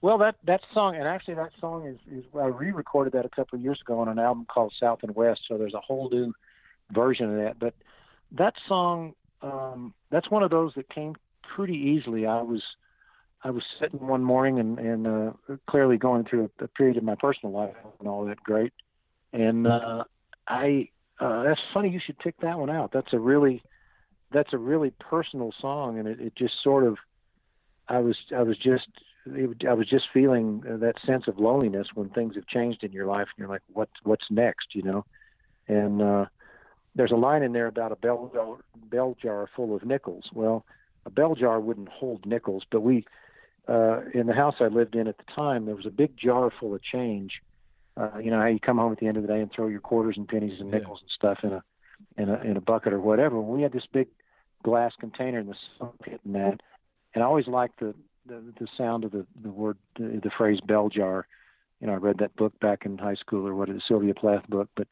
well 0.00 0.18
that 0.18 0.36
that 0.44 0.60
song 0.72 0.96
and 0.96 1.06
actually 1.06 1.34
that 1.34 1.50
song 1.60 1.86
is 1.86 1.98
is 2.10 2.24
I 2.34 2.46
re-recorded 2.46 3.12
that 3.14 3.24
a 3.24 3.28
couple 3.28 3.58
of 3.58 3.62
years 3.62 3.80
ago 3.80 3.98
on 4.00 4.08
an 4.08 4.18
album 4.18 4.46
called 4.52 4.72
South 4.78 5.00
and 5.02 5.14
West. 5.14 5.42
So 5.48 5.58
there's 5.58 5.74
a 5.74 5.80
whole 5.80 6.08
new 6.10 6.32
version 6.92 7.30
of 7.30 7.44
that. 7.44 7.58
But 7.58 7.74
that 8.32 8.54
song, 8.66 9.14
um, 9.42 9.94
that's 10.10 10.30
one 10.30 10.42
of 10.42 10.50
those 10.50 10.72
that 10.76 10.88
came 10.88 11.14
pretty 11.54 11.76
easily. 11.76 12.26
I 12.26 12.42
was 12.42 12.62
I 13.42 13.50
was 13.50 13.62
sitting 13.80 14.06
one 14.06 14.24
morning 14.24 14.58
and 14.58 14.78
and 14.78 15.06
uh, 15.06 15.32
clearly 15.68 15.96
going 15.96 16.24
through 16.24 16.50
a, 16.60 16.64
a 16.64 16.68
period 16.68 16.96
of 16.96 17.04
my 17.04 17.14
personal 17.14 17.54
life 17.54 17.74
and 17.98 18.08
all 18.08 18.24
that 18.26 18.42
great, 18.42 18.72
and 19.32 19.66
uh, 19.66 20.04
I 20.46 20.88
uh, 21.20 21.44
that's 21.44 21.60
funny 21.72 21.90
you 21.90 22.00
should 22.04 22.18
pick 22.18 22.40
that 22.40 22.58
one 22.58 22.70
out. 22.70 22.90
That's 22.92 23.12
a 23.12 23.18
really 23.18 23.62
that's 24.32 24.52
a 24.52 24.58
really 24.58 24.92
personal 24.98 25.52
song, 25.60 25.98
and 25.98 26.08
it, 26.08 26.20
it 26.20 26.36
just 26.36 26.54
sort 26.62 26.84
of 26.84 26.98
I 27.88 27.98
was 27.98 28.16
I 28.36 28.42
was 28.42 28.58
just 28.58 28.88
it, 29.34 29.66
I 29.68 29.72
was 29.74 29.88
just 29.88 30.06
feeling 30.12 30.62
uh, 30.68 30.76
that 30.78 30.96
sense 31.04 31.28
of 31.28 31.38
loneliness 31.38 31.88
when 31.94 32.08
things 32.10 32.34
have 32.36 32.46
changed 32.46 32.84
in 32.84 32.92
your 32.92 33.06
life, 33.06 33.28
and 33.34 33.38
you're 33.38 33.48
like, 33.48 33.62
what 33.72 33.88
what's 34.02 34.30
next, 34.30 34.74
you 34.74 34.82
know? 34.82 35.04
And 35.66 36.00
uh, 36.02 36.26
there's 36.94 37.12
a 37.12 37.16
line 37.16 37.42
in 37.42 37.52
there 37.52 37.66
about 37.66 37.92
a 37.92 37.96
bell 37.96 38.30
jar, 38.32 38.56
bell 38.90 39.16
jar 39.20 39.48
full 39.54 39.74
of 39.74 39.84
nickels. 39.84 40.30
Well, 40.32 40.64
a 41.06 41.10
bell 41.10 41.34
jar 41.34 41.60
wouldn't 41.60 41.88
hold 41.88 42.26
nickels, 42.26 42.64
but 42.70 42.80
we 42.80 43.04
uh, 43.68 44.00
in 44.14 44.26
the 44.26 44.34
house 44.34 44.56
I 44.60 44.68
lived 44.68 44.94
in 44.94 45.06
at 45.06 45.18
the 45.18 45.24
time, 45.34 45.66
there 45.66 45.76
was 45.76 45.86
a 45.86 45.90
big 45.90 46.16
jar 46.16 46.50
full 46.58 46.74
of 46.74 46.82
change. 46.82 47.42
Uh, 47.96 48.18
you 48.18 48.30
know 48.30 48.38
how 48.38 48.46
you 48.46 48.60
come 48.60 48.78
home 48.78 48.92
at 48.92 48.98
the 48.98 49.06
end 49.06 49.16
of 49.16 49.22
the 49.22 49.28
day 49.28 49.40
and 49.40 49.50
throw 49.50 49.66
your 49.66 49.80
quarters 49.80 50.16
and 50.16 50.28
pennies 50.28 50.60
and 50.60 50.70
nickels 50.70 51.00
and 51.00 51.10
stuff 51.10 51.38
in 51.42 51.52
a 51.52 51.62
in 52.16 52.28
a 52.28 52.40
in 52.42 52.56
a 52.56 52.60
bucket 52.60 52.92
or 52.92 53.00
whatever. 53.00 53.40
we 53.40 53.62
had 53.62 53.72
this 53.72 53.86
big 53.92 54.08
glass 54.62 54.92
container 54.98 55.38
in 55.38 55.46
the 55.46 55.56
sun 55.78 55.90
pit 56.02 56.20
and 56.24 56.34
that, 56.34 56.60
and 57.14 57.22
I 57.22 57.26
always 57.26 57.46
liked 57.46 57.80
the 57.80 57.94
the, 58.28 58.52
the 58.60 58.68
sound 58.76 59.04
of 59.04 59.10
the 59.10 59.26
the 59.42 59.50
word 59.50 59.78
the, 59.98 60.20
the 60.22 60.30
phrase 60.36 60.60
bell 60.60 60.88
jar. 60.88 61.26
You 61.80 61.86
know, 61.86 61.94
I 61.94 61.96
read 61.96 62.18
that 62.18 62.36
book 62.36 62.58
back 62.60 62.84
in 62.84 62.98
high 62.98 63.14
school 63.14 63.46
or 63.46 63.54
what 63.54 63.68
is 63.68 63.76
it, 63.76 63.82
Sylvia 63.86 64.14
Plath 64.14 64.48
book, 64.48 64.68
but 64.76 64.88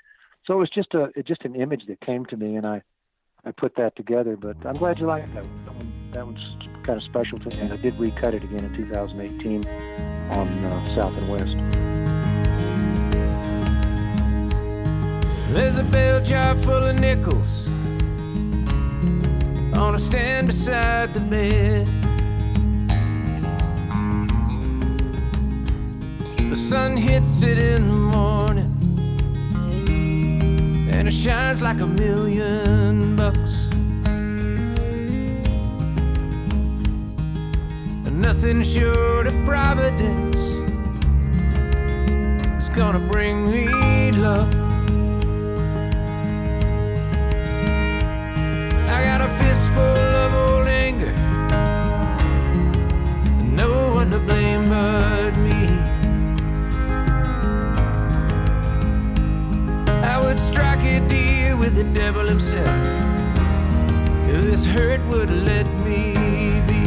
so 0.47 0.55
it 0.55 0.59
was 0.59 0.71
just 0.71 0.95
a 0.95 1.11
just 1.25 1.45
an 1.45 1.55
image 1.55 1.87
that 1.89 2.01
came 2.01 2.25
to 2.27 2.37
me, 2.37 2.57
and 2.57 2.67
I 2.67 2.83
I 3.45 3.51
put 3.53 3.75
that 3.77 3.97
together. 3.97 4.37
But 4.37 4.57
I'm 4.65 4.77
glad 4.77 4.99
you 4.99 5.07
liked 5.07 5.35
that. 5.35 5.45
That, 5.65 5.75
one, 5.75 6.11
that 6.13 6.27
one's 6.27 6.57
kind 6.85 6.99
of 6.99 7.03
special 7.03 7.39
to 7.41 7.49
me, 7.49 7.59
and 7.59 7.73
I 7.73 7.77
did 7.77 7.99
recut 7.99 8.35
it 8.35 8.45
again 8.45 8.65
in 8.65 8.77
2018 8.77 9.67
on 10.31 10.65
uh, 10.65 10.95
South 10.95 11.17
and 11.17 11.29
West. 11.29 11.57
There's 15.53 15.79
a 15.79 15.85
bell 15.85 16.23
jar 16.23 16.55
full 16.55 16.85
of 16.85 17.01
nickels 17.01 17.67
on 19.77 19.95
a 19.95 19.99
stand 19.99 20.47
beside 20.47 21.13
the 21.13 21.21
bed. 21.21 22.06
The 26.49 26.55
sun 26.55 26.97
hits 26.97 27.43
it 27.43 27.59
in 27.59 27.89
the 27.89 27.95
morning, 27.95 28.73
and 30.91 31.07
it 31.07 31.13
shines 31.13 31.61
like 31.61 31.81
a 31.81 31.87
million 31.87 33.17
bucks. 33.17 33.69
And 38.07 38.21
nothing 38.21 38.63
short 38.63 39.27
of 39.27 39.35
providence 39.45 40.39
is 42.57 42.69
gonna 42.71 43.01
bring 43.11 43.51
me 43.51 44.13
luck. 44.13 44.49
I 48.89 48.99
got 49.05 49.21
a 49.21 49.29
fistful 49.41 49.99
of 50.25 50.33
old 50.51 50.69
anger, 50.69 51.13
no 53.43 53.95
one 53.95 54.11
to 54.11 54.19
blame 54.21 54.69
but 54.71 55.37
me. 55.37 55.56
Strike 60.57 60.85
a 60.85 61.01
deal 61.07 61.59
with 61.59 61.75
the 61.75 61.85
devil 62.01 62.27
himself 62.27 62.87
if 64.33 64.43
this 64.51 64.65
hurt 64.65 65.03
would 65.11 65.29
let 65.29 65.67
me 65.85 66.15
be. 66.71 66.85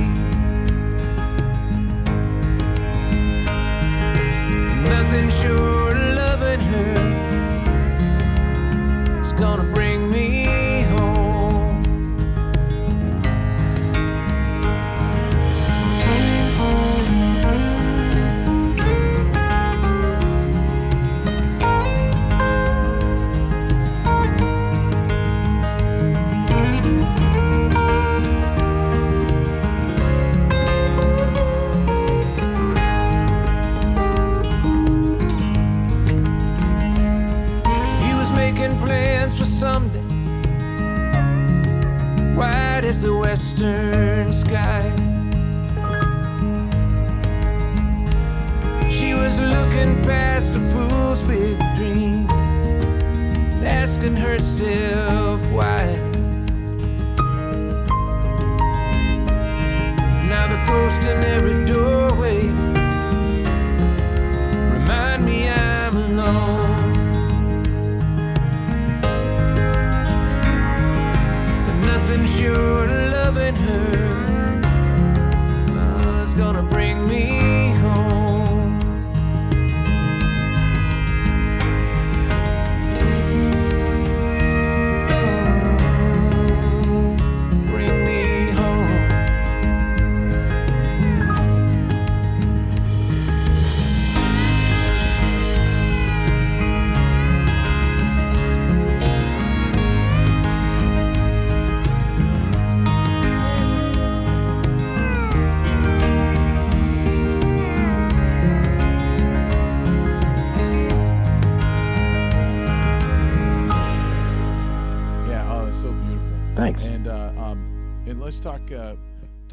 Nothing 4.96 5.30
short 5.42 5.98
of 5.98 6.16
loving 6.24 6.62
her 6.72 6.96
is 9.22 9.32
gonna 9.34 9.68
bring 9.76 9.99
the 43.02 43.16
western 43.16 44.34
sky. 44.34 44.84
She 48.92 49.14
was 49.14 49.40
looking 49.40 50.02
past 50.04 50.54
a 50.56 50.60
fool's 50.70 51.22
big 51.22 51.58
dream, 51.78 52.28
asking 53.64 54.18
herself 54.18 55.40
why. 55.50 55.86
Now 60.28 60.48
the 60.48 60.60
ghost 60.68 61.02
in 61.08 61.24
every 61.24 61.66
doorway 61.66 62.42
remind 64.74 65.26
me 65.26 65.48
I'm 65.48 65.96
alone. 65.96 66.80
Loving 71.86 72.26
her 73.56 74.09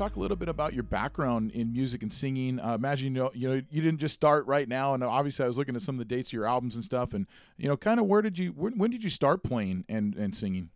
talk 0.07 0.17
a 0.17 0.21
little 0.21 0.37
bit 0.37 0.49
about 0.49 0.73
your 0.73 0.85
background 0.85 1.51
in 1.51 1.73
music 1.73 2.03
and 2.03 2.13
singing. 2.13 2.61
Uh, 2.61 2.75
imagine 2.75 3.15
you 3.15 3.23
know 3.23 3.31
you 3.35 3.49
know 3.49 3.63
you 3.71 3.83
didn't 3.83 3.99
just 3.99 4.15
start 4.15 4.47
right 4.47 4.69
now, 4.69 4.95
and 4.95 5.03
obviously 5.03 5.45
I 5.45 5.49
was 5.49 5.59
looking 5.59 5.75
at 5.75 5.83
some 5.83 5.97
of 5.97 5.99
the 5.99 6.05
dates 6.05 6.29
of 6.29 6.33
your 6.33 6.47
albums 6.47 6.77
and 6.77 6.85
stuff, 6.85 7.13
and 7.13 7.27
you 7.57 7.69
know 7.69 7.77
kind 7.77 7.99
of 7.99 8.07
where 8.07 8.23
did 8.23 8.39
you 8.39 8.51
when, 8.51 8.79
when 8.79 8.91
did 8.91 9.03
you 9.03 9.11
start 9.11 9.43
playing 9.43 9.85
and 9.89 10.15
and 10.15 10.35
singing? 10.35 10.71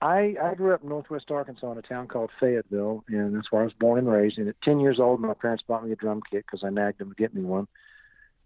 I, 0.00 0.34
I 0.42 0.54
grew 0.54 0.74
up 0.74 0.82
in 0.82 0.88
northwest 0.88 1.30
Arkansas 1.30 1.70
in 1.70 1.78
a 1.78 1.82
town 1.82 2.08
called 2.08 2.30
Fayetteville, 2.40 3.04
and 3.06 3.36
that's 3.36 3.52
where 3.52 3.62
I 3.62 3.64
was 3.64 3.72
born 3.72 4.00
and 4.00 4.08
raised. 4.08 4.36
And 4.36 4.48
at 4.48 4.60
10 4.62 4.80
years 4.80 4.98
old, 4.98 5.20
my 5.20 5.32
parents 5.32 5.62
bought 5.64 5.84
me 5.84 5.92
a 5.92 5.96
drum 5.96 6.22
kit 6.28 6.44
because 6.44 6.64
I 6.64 6.70
nagged 6.70 6.98
them 6.98 7.10
to 7.10 7.14
get 7.14 7.32
me 7.32 7.42
one. 7.42 7.68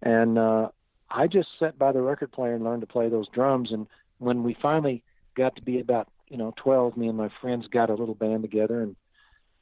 And 0.03 0.37
uh, 0.39 0.69
I 1.09 1.29
just 1.29 1.49
sat 1.59 1.79
by 1.79 1.93
the 1.93 2.03
record 2.03 2.31
player 2.31 2.53
and 2.53 2.63
learned 2.63 2.83
to 2.83 2.87
play 2.87 3.09
those 3.09 3.27
drums. 3.31 3.73
And 3.73 3.87
when 4.19 4.43
we 4.43 4.55
finally 4.61 5.03
got 5.35 5.57
to 5.57 5.63
be 5.63 5.81
about, 5.81 6.09
you 6.29 6.37
know, 6.37 6.53
12, 6.59 6.95
me 6.99 7.09
and 7.09 7.17
my 7.17 7.31
friends 7.41 7.67
got 7.69 7.89
a 7.89 7.95
little 7.95 8.15
band 8.15 8.43
together, 8.43 8.83
and 8.83 8.95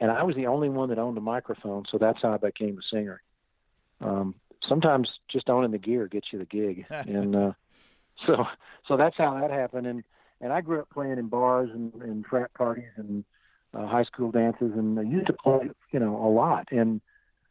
and 0.01 0.11
I 0.11 0.23
was 0.23 0.37
the 0.37 0.47
only 0.47 0.69
one 0.69 0.89
that 0.89 0.99
owned 0.99 1.17
a 1.19 1.21
microphone, 1.23 1.85
so 1.91 1.99
that's 1.99 2.23
how 2.23 2.35
I 2.35 2.37
became 2.39 2.79
a 2.79 2.83
singer. 2.95 3.23
Um, 4.01 4.35
sometimes 4.69 5.09
just 5.31 5.49
owning 5.49 5.71
the 5.71 5.79
gear 5.79 6.07
gets 6.09 6.33
you 6.33 6.39
the 6.39 6.45
gig, 6.45 6.87
and 6.91 7.37
uh, 7.37 7.53
so 8.27 8.45
so 8.87 8.97
that's 8.97 9.17
how 9.17 9.41
that 9.41 9.51
happened. 9.51 9.87
And 9.87 10.05
and 10.41 10.53
I 10.53 10.61
grew 10.61 10.81
up 10.81 10.91
playing 10.91 11.19
in 11.19 11.29
bars 11.29 11.71
and, 11.73 11.95
and 12.03 12.27
frat 12.27 12.53
parties 12.55 12.91
and 12.97 13.25
uh, 13.73 13.87
high 13.87 14.05
school 14.05 14.31
dances, 14.31 14.73
and 14.75 14.99
I 14.99 15.03
used 15.03 15.27
to 15.29 15.33
play, 15.33 15.71
you 15.93 15.99
know, 15.99 16.17
a 16.17 16.29
lot. 16.29 16.69
And 16.71 17.01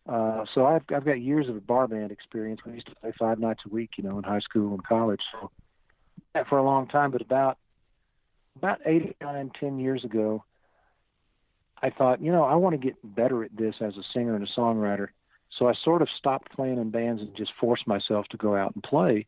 uh, 0.07 0.45
so 0.53 0.65
I've 0.65 0.83
I've 0.93 1.05
got 1.05 1.21
years 1.21 1.47
of 1.49 1.65
bar 1.65 1.87
band 1.87 2.11
experience. 2.11 2.61
We 2.65 2.73
used 2.73 2.87
to 2.87 2.95
play 2.95 3.13
five 3.17 3.39
nights 3.39 3.61
a 3.65 3.69
week, 3.69 3.91
you 3.97 4.03
know, 4.03 4.17
in 4.17 4.23
high 4.23 4.41
school 4.41 4.73
and 4.73 4.83
college. 4.83 5.21
So 5.31 5.51
that 6.33 6.47
for 6.47 6.57
a 6.57 6.63
long 6.63 6.87
time, 6.87 7.11
but 7.11 7.21
about 7.21 7.57
about 8.55 8.79
eight, 8.85 9.15
nine, 9.21 9.51
ten 9.59 9.79
years 9.79 10.03
ago, 10.03 10.43
I 11.83 11.89
thought, 11.89 12.21
you 12.21 12.31
know, 12.31 12.43
I 12.43 12.55
want 12.55 12.73
to 12.73 12.83
get 12.83 12.95
better 13.03 13.43
at 13.43 13.55
this 13.55 13.75
as 13.81 13.97
a 13.97 14.03
singer 14.13 14.35
and 14.35 14.47
a 14.47 14.59
songwriter. 14.59 15.09
So 15.59 15.67
I 15.67 15.73
sort 15.83 16.01
of 16.01 16.07
stopped 16.17 16.51
playing 16.53 16.79
in 16.79 16.89
bands 16.89 17.21
and 17.21 17.35
just 17.35 17.51
forced 17.59 17.85
myself 17.85 18.25
to 18.29 18.37
go 18.37 18.55
out 18.55 18.73
and 18.73 18.83
play. 18.83 19.27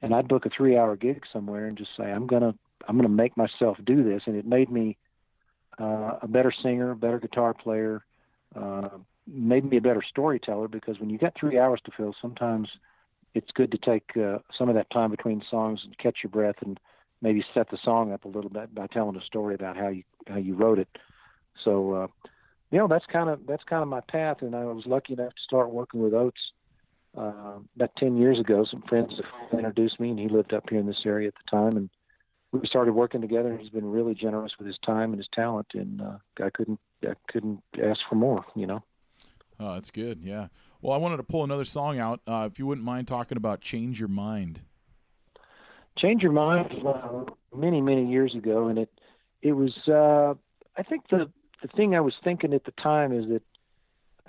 And 0.00 0.14
I'd 0.14 0.26
book 0.26 0.46
a 0.46 0.50
three-hour 0.50 0.96
gig 0.96 1.22
somewhere 1.32 1.66
and 1.66 1.76
just 1.76 1.90
say, 1.96 2.04
I'm 2.04 2.26
gonna, 2.26 2.54
I'm 2.88 2.96
gonna 2.96 3.10
make 3.10 3.36
myself 3.36 3.76
do 3.84 4.02
this. 4.02 4.22
And 4.26 4.34
it 4.36 4.46
made 4.46 4.72
me 4.72 4.96
uh, 5.78 6.18
a 6.22 6.26
better 6.26 6.52
singer, 6.62 6.94
better 6.94 7.20
guitar 7.20 7.52
player, 7.54 8.04
uh, 8.56 8.88
made 9.26 9.64
me 9.64 9.76
a 9.76 9.80
better 9.80 10.02
storyteller 10.02 10.68
because 10.68 10.98
when 10.98 11.10
you 11.10 11.18
got 11.18 11.34
three 11.38 11.58
hours 11.58 11.80
to 11.84 11.92
fill, 11.96 12.14
sometimes 12.20 12.68
it's 13.34 13.50
good 13.54 13.70
to 13.70 13.78
take 13.78 14.16
uh, 14.16 14.38
some 14.56 14.68
of 14.68 14.74
that 14.74 14.90
time 14.90 15.10
between 15.10 15.42
songs 15.48 15.80
and 15.84 15.96
catch 15.98 16.18
your 16.22 16.30
breath 16.30 16.56
and 16.64 16.80
maybe 17.20 17.44
set 17.54 17.70
the 17.70 17.78
song 17.84 18.12
up 18.12 18.24
a 18.24 18.28
little 18.28 18.50
bit 18.50 18.74
by 18.74 18.86
telling 18.88 19.16
a 19.16 19.24
story 19.24 19.54
about 19.54 19.76
how 19.76 19.88
you 19.88 20.02
how 20.26 20.36
you 20.36 20.54
wrote 20.54 20.78
it. 20.78 20.88
So, 21.64 21.92
uh, 21.92 22.06
you 22.70 22.78
know, 22.78 22.88
that's 22.88 23.06
kind 23.06 23.28
of 23.28 23.46
that's 23.46 23.64
kind 23.64 23.82
of 23.82 23.88
my 23.88 24.00
path, 24.00 24.38
and 24.40 24.54
I 24.54 24.64
was 24.64 24.86
lucky 24.86 25.12
enough 25.12 25.34
to 25.34 25.42
start 25.42 25.70
working 25.70 26.02
with 26.02 26.14
Oates 26.14 26.52
uh, 27.16 27.58
about 27.76 27.94
ten 27.96 28.16
years 28.16 28.38
ago. 28.40 28.64
Some 28.68 28.82
friends 28.88 29.12
introduced 29.52 30.00
me, 30.00 30.10
and 30.10 30.18
he 30.18 30.28
lived 30.28 30.54
up 30.54 30.64
here 30.70 30.80
in 30.80 30.86
this 30.86 31.02
area 31.04 31.28
at 31.28 31.34
the 31.34 31.50
time, 31.50 31.76
and 31.76 31.90
we 32.50 32.66
started 32.66 32.92
working 32.92 33.20
together. 33.20 33.50
And 33.50 33.60
he's 33.60 33.70
been 33.70 33.90
really 33.90 34.14
generous 34.14 34.52
with 34.58 34.66
his 34.66 34.78
time 34.84 35.12
and 35.12 35.18
his 35.18 35.28
talent, 35.34 35.66
and 35.74 36.00
uh, 36.00 36.16
I 36.42 36.50
couldn't 36.50 36.80
I 37.02 37.14
couldn't 37.30 37.62
ask 37.82 38.00
for 38.08 38.14
more. 38.14 38.44
You 38.54 38.66
know. 38.66 38.82
Oh, 39.60 39.74
that's 39.74 39.90
good. 39.90 40.20
Yeah. 40.22 40.48
Well, 40.80 40.94
I 40.94 40.96
wanted 40.96 41.18
to 41.18 41.22
pull 41.22 41.44
another 41.44 41.64
song 41.64 41.98
out. 41.98 42.20
Uh, 42.26 42.48
if 42.50 42.58
you 42.58 42.66
wouldn't 42.66 42.86
mind 42.86 43.06
talking 43.06 43.36
about 43.36 43.60
"Change 43.60 44.00
Your 44.00 44.08
Mind." 44.08 44.60
Change 45.98 46.22
Your 46.22 46.32
Mind 46.32 46.72
uh, 46.86 47.24
many 47.54 47.82
many 47.82 48.10
years 48.10 48.34
ago, 48.34 48.68
and 48.68 48.78
it 48.78 48.90
it 49.42 49.52
was 49.52 49.76
uh, 49.86 50.34
I 50.76 50.82
think 50.82 51.08
the 51.10 51.30
the 51.62 51.68
thing 51.68 51.94
I 51.94 52.00
was 52.00 52.14
thinking 52.22 52.52
at 52.52 52.64
the 52.64 52.72
time 52.72 53.12
is 53.12 53.28
that 53.28 53.42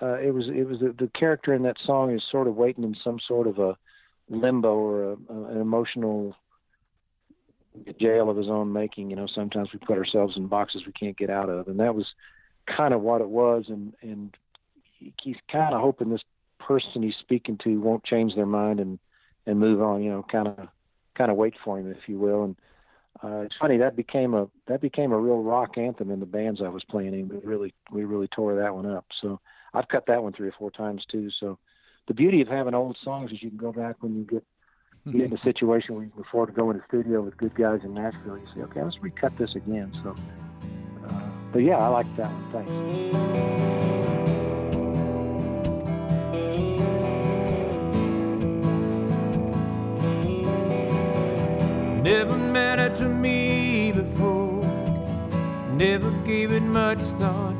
uh, 0.01 0.19
it 0.19 0.33
was 0.33 0.47
it 0.47 0.67
was 0.67 0.79
the, 0.79 0.95
the 0.97 1.09
character 1.17 1.53
in 1.53 1.63
that 1.63 1.77
song 1.85 2.11
is 2.11 2.23
sort 2.31 2.47
of 2.47 2.55
waiting 2.55 2.83
in 2.83 2.95
some 3.03 3.19
sort 3.27 3.47
of 3.47 3.59
a 3.59 3.77
limbo 4.29 4.73
or 4.73 5.03
a, 5.03 5.17
a, 5.29 5.43
an 5.51 5.61
emotional 5.61 6.35
jail 7.99 8.29
of 8.29 8.37
his 8.37 8.47
own 8.47 8.71
making. 8.71 9.09
You 9.09 9.15
know, 9.15 9.27
sometimes 9.27 9.69
we 9.73 9.79
put 9.79 9.97
ourselves 9.97 10.37
in 10.37 10.47
boxes 10.47 10.83
we 10.85 10.93
can't 10.93 11.17
get 11.17 11.29
out 11.29 11.49
of, 11.49 11.67
and 11.67 11.79
that 11.79 11.95
was 11.95 12.07
kind 12.65 12.93
of 12.93 13.01
what 13.01 13.21
it 13.21 13.29
was. 13.29 13.65
And 13.67 13.93
and 14.01 14.35
he's 15.21 15.37
kind 15.51 15.73
of 15.73 15.81
hoping 15.81 16.09
this 16.09 16.23
person 16.59 17.03
he's 17.03 17.15
speaking 17.19 17.57
to 17.63 17.81
won't 17.81 18.03
change 18.03 18.35
their 18.35 18.45
mind 18.45 18.79
and 18.79 18.99
and 19.45 19.59
move 19.59 19.81
on. 19.81 20.03
You 20.03 20.11
know, 20.11 20.25
kind 20.31 20.47
of 20.47 20.67
kind 21.15 21.31
of 21.31 21.37
wait 21.37 21.55
for 21.63 21.79
him, 21.79 21.89
if 21.89 22.07
you 22.07 22.17
will. 22.17 22.43
And 22.43 22.55
uh, 23.23 23.41
it's 23.41 23.55
funny 23.59 23.77
that 23.77 23.95
became 23.95 24.33
a 24.33 24.49
that 24.67 24.81
became 24.81 25.11
a 25.13 25.17
real 25.17 25.41
rock 25.41 25.77
anthem 25.77 26.11
in 26.11 26.19
the 26.19 26.25
bands 26.25 26.61
I 26.61 26.67
was 26.67 26.83
playing 26.83 27.13
in. 27.13 27.29
We 27.29 27.37
really 27.37 27.73
we 27.91 28.03
really 28.03 28.27
tore 28.27 28.55
that 28.55 28.75
one 28.75 28.85
up. 28.85 29.05
So 29.21 29.39
I've 29.73 29.87
cut 29.87 30.07
that 30.07 30.21
one 30.21 30.33
three 30.33 30.49
or 30.49 30.55
four 30.57 30.71
times 30.71 31.05
too. 31.09 31.29
So 31.39 31.57
the 32.07 32.13
beauty 32.13 32.41
of 32.41 32.49
having 32.49 32.73
old 32.73 32.97
songs 33.01 33.31
is 33.31 33.41
you 33.41 33.49
can 33.49 33.57
go 33.57 33.71
back 33.71 33.95
when 34.01 34.15
you 34.15 34.23
get 34.23 34.43
get 35.11 35.21
in 35.21 35.33
a 35.33 35.37
situation 35.43 35.95
where 35.95 36.03
you 36.03 36.11
can 36.11 36.21
afford 36.21 36.49
to 36.49 36.53
go 36.53 36.69
in 36.69 36.77
the 36.77 36.83
studio 36.87 37.21
with 37.21 37.37
good 37.37 37.55
guys 37.55 37.79
in 37.83 37.93
Nashville. 37.93 38.37
You 38.37 38.47
say, 38.55 38.61
okay, 38.63 38.83
let's 38.83 39.01
recut 39.01 39.37
this 39.37 39.55
again. 39.55 39.93
So, 40.03 40.15
uh, 41.07 41.21
but 41.53 41.59
yeah, 41.59 41.77
I 41.77 41.87
like 41.87 42.15
that 42.17 42.29
one. 42.29 42.65
Thanks. 42.65 44.12
Never 52.03 52.37
mattered 52.37 52.97
to 52.97 53.07
me 53.07 53.93
before, 53.93 54.61
never 55.71 56.11
gave 56.25 56.51
it 56.51 56.59
much 56.59 56.97
thought. 56.99 57.55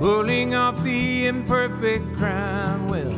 Pulling 0.00 0.54
off 0.54 0.80
the 0.84 1.26
imperfect 1.26 2.16
crime, 2.16 2.86
well, 2.86 3.12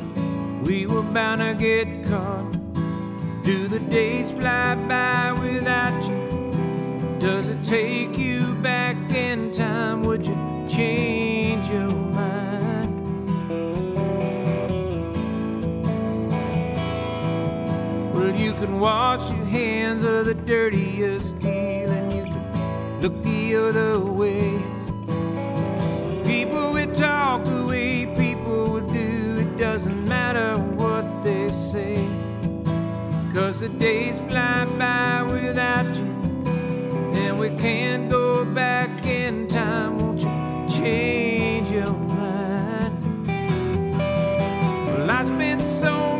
we 0.64 0.86
were 0.86 1.02
bound 1.02 1.42
to 1.42 1.52
get 1.52 1.86
caught. 2.06 2.50
Do 3.44 3.68
the 3.68 3.80
days 3.90 4.30
fly 4.30 4.74
by 4.88 5.32
without 5.38 6.02
you? 6.08 7.20
Does 7.20 7.50
it 7.50 7.62
take 7.62 8.16
you 8.16 8.54
back 8.62 8.96
in 9.14 9.50
time? 9.50 10.00
Would 10.04 10.26
you 10.26 10.66
change 10.66 11.68
your 11.68 11.90
Can 18.58 18.80
wash 18.80 19.34
your 19.34 19.44
hands 19.44 20.02
of 20.02 20.24
the 20.24 20.32
dirtiest 20.32 21.38
deal 21.40 21.90
and 21.90 22.12
you 22.12 22.24
can 22.24 23.02
look 23.02 23.22
the 23.22 23.54
other 23.54 24.00
way. 24.00 24.50
People 26.24 26.72
would 26.72 26.94
talk 26.94 27.44
the 27.44 27.66
way 27.66 28.06
people 28.16 28.70
would 28.72 28.88
do, 28.88 29.36
it 29.40 29.58
doesn't 29.58 30.08
matter 30.08 30.58
what 30.76 31.22
they 31.22 31.48
say. 31.50 31.96
Cause 33.34 33.60
the 33.60 33.68
days 33.68 34.18
fly 34.30 34.64
by 34.78 35.22
without 35.30 35.84
you, 35.94 36.06
and 37.14 37.38
we 37.38 37.50
can't 37.60 38.08
go 38.10 38.46
back 38.54 38.88
in 39.04 39.46
time. 39.48 39.98
Won't 39.98 40.20
you 40.20 40.66
change 40.70 41.70
your 41.70 41.92
mind? 41.92 42.96
Well, 44.86 45.10
I 45.10 45.22
spent 45.24 45.60
so 45.60 46.15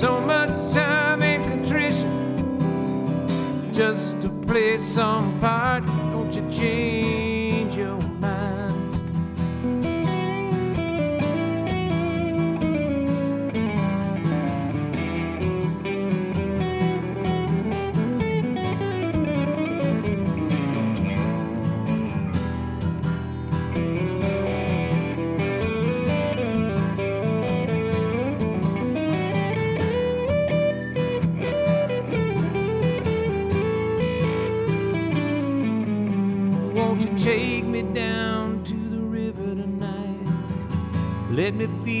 So 0.00 0.18
much 0.18 0.72
time 0.72 1.22
and 1.22 1.44
contrition 1.44 2.08
just 3.70 4.18
to 4.22 4.30
play 4.46 4.78
some 4.78 5.38
part. 5.40 5.84
Don't 5.84 6.32
you 6.32 6.50
change 6.50 6.99
Let 41.50 41.58
me 41.58 41.66
feel 41.84 41.99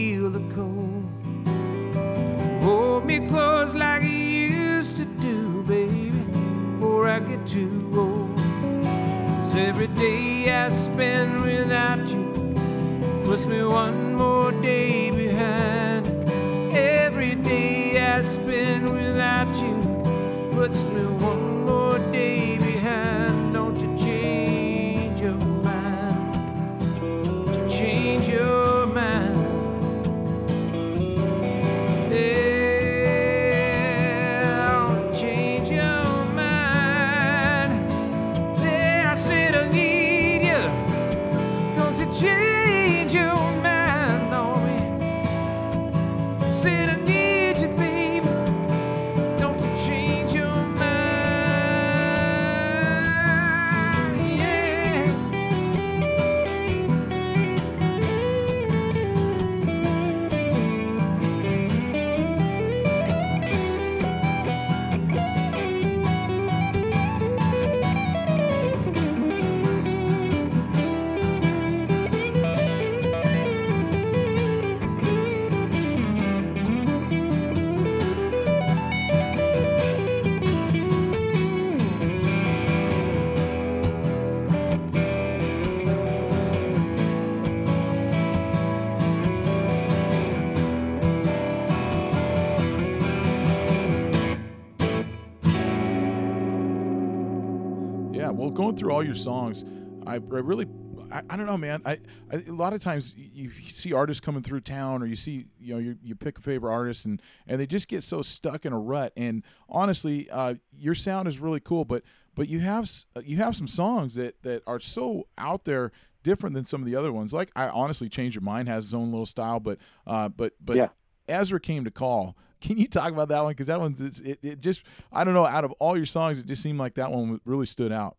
going 98.60 98.74
through 98.74 98.92
all 98.92 99.02
your 99.02 99.14
songs, 99.14 99.64
I, 100.06 100.14
I 100.14 100.18
really 100.50 100.66
I, 101.10 101.22
I 101.30 101.36
don't 101.36 101.46
know, 101.46 101.56
man. 101.58 101.80
I, 101.84 101.98
I, 102.32 102.36
a 102.48 102.52
lot 102.52 102.72
of 102.72 102.82
times 102.82 103.14
you, 103.16 103.50
you 103.56 103.70
see 103.70 103.92
artists 103.92 104.20
coming 104.20 104.42
through 104.42 104.60
town, 104.60 105.02
or 105.02 105.06
you 105.06 105.16
see 105.16 105.46
you 105.58 105.74
know 105.74 105.78
you, 105.80 105.96
you 106.02 106.14
pick 106.14 106.38
a 106.38 106.40
favorite 106.42 106.72
artist, 106.72 107.04
and 107.04 107.22
and 107.46 107.60
they 107.60 107.66
just 107.66 107.88
get 107.88 108.02
so 108.02 108.22
stuck 108.22 108.64
in 108.66 108.72
a 108.72 108.78
rut. 108.78 109.12
And 109.16 109.44
honestly, 109.68 110.28
uh, 110.30 110.54
your 110.72 110.94
sound 110.94 111.28
is 111.28 111.38
really 111.38 111.60
cool, 111.60 111.84
but 111.84 112.02
but 112.34 112.48
you 112.48 112.60
have 112.60 112.90
you 113.24 113.36
have 113.38 113.56
some 113.56 113.68
songs 113.68 114.14
that 114.16 114.42
that 114.42 114.62
are 114.66 114.80
so 114.80 115.26
out 115.38 115.64
there 115.64 115.92
different 116.22 116.54
than 116.54 116.64
some 116.64 116.82
of 116.82 116.86
the 116.86 116.94
other 116.94 117.10
ones 117.10 117.32
like 117.32 117.50
i 117.56 117.66
honestly 117.68 118.06
change 118.06 118.34
your 118.34 118.42
mind 118.42 118.68
has 118.68 118.84
its 118.84 118.92
own 118.92 119.10
little 119.10 119.24
style 119.24 119.58
but 119.58 119.78
uh 120.06 120.28
but 120.28 120.52
but 120.62 120.76
Yeah. 120.76 120.88
ezra 121.28 121.58
came 121.58 121.82
to 121.82 121.90
call 121.90 122.36
can 122.60 122.76
you 122.76 122.86
talk 122.86 123.10
about 123.10 123.28
that 123.28 123.42
one 123.42 123.52
because 123.52 123.68
that 123.68 123.80
one's 123.80 124.20
it, 124.20 124.38
it 124.42 124.60
just 124.60 124.82
i 125.12 125.24
don't 125.24 125.32
know 125.32 125.46
out 125.46 125.64
of 125.64 125.72
all 125.80 125.96
your 125.96 126.04
songs 126.04 126.38
it 126.38 126.44
just 126.44 126.62
seemed 126.62 126.78
like 126.78 126.92
that 126.94 127.10
one 127.10 127.40
really 127.46 127.64
stood 127.64 127.90
out 127.90 128.18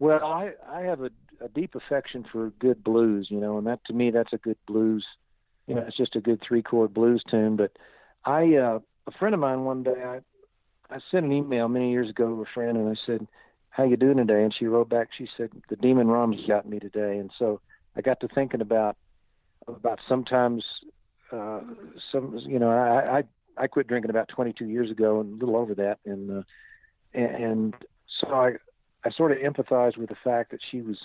Well, 0.00 0.24
I 0.24 0.52
I 0.66 0.80
have 0.80 1.02
a, 1.02 1.10
a 1.40 1.48
deep 1.48 1.74
affection 1.74 2.24
for 2.32 2.50
good 2.58 2.82
blues, 2.82 3.28
you 3.30 3.38
know, 3.38 3.58
and 3.58 3.66
that 3.66 3.84
to 3.84 3.92
me 3.92 4.10
that's 4.10 4.32
a 4.32 4.38
good 4.38 4.56
blues. 4.66 5.06
You 5.66 5.76
know, 5.76 5.84
it's 5.86 5.96
just 5.96 6.16
a 6.16 6.20
good 6.20 6.40
three 6.46 6.62
chord 6.62 6.92
blues 6.92 7.22
tune. 7.30 7.54
But 7.56 7.76
I 8.24 8.56
uh, 8.56 8.80
a 9.06 9.12
friend 9.18 9.34
of 9.34 9.40
mine 9.40 9.64
one 9.64 9.84
day 9.84 10.02
I 10.02 10.20
I 10.92 10.98
sent 11.10 11.26
an 11.26 11.32
email 11.32 11.68
many 11.68 11.92
years 11.92 12.08
ago 12.08 12.26
to 12.26 12.42
a 12.42 12.46
friend 12.52 12.78
and 12.78 12.88
I 12.88 12.98
said, 13.06 13.28
"How 13.68 13.84
you 13.84 13.98
doing 13.98 14.16
today?" 14.16 14.42
And 14.42 14.54
she 14.58 14.66
wrote 14.66 14.88
back. 14.88 15.10
She 15.16 15.28
said, 15.36 15.50
"The 15.68 15.76
demon 15.76 16.08
rum's 16.08 16.46
got 16.46 16.66
me 16.66 16.78
today." 16.80 17.18
And 17.18 17.30
so 17.38 17.60
I 17.94 18.00
got 18.00 18.20
to 18.20 18.28
thinking 18.28 18.62
about 18.62 18.96
about 19.68 20.00
sometimes 20.08 20.64
uh, 21.30 21.60
some 22.10 22.38
you 22.46 22.58
know 22.58 22.70
I, 22.70 23.18
I 23.18 23.24
I 23.58 23.66
quit 23.66 23.86
drinking 23.86 24.10
about 24.10 24.28
22 24.28 24.64
years 24.64 24.90
ago 24.90 25.20
and 25.20 25.34
a 25.34 25.44
little 25.44 25.60
over 25.60 25.74
that 25.74 25.98
and 26.06 26.38
uh, 26.38 26.42
and, 27.12 27.44
and 27.44 27.74
so 28.18 28.28
I 28.28 28.52
I 29.04 29.10
sort 29.10 29.32
of 29.32 29.38
empathized 29.38 29.96
with 29.96 30.08
the 30.08 30.16
fact 30.22 30.50
that 30.50 30.60
she 30.70 30.80
was, 30.82 30.98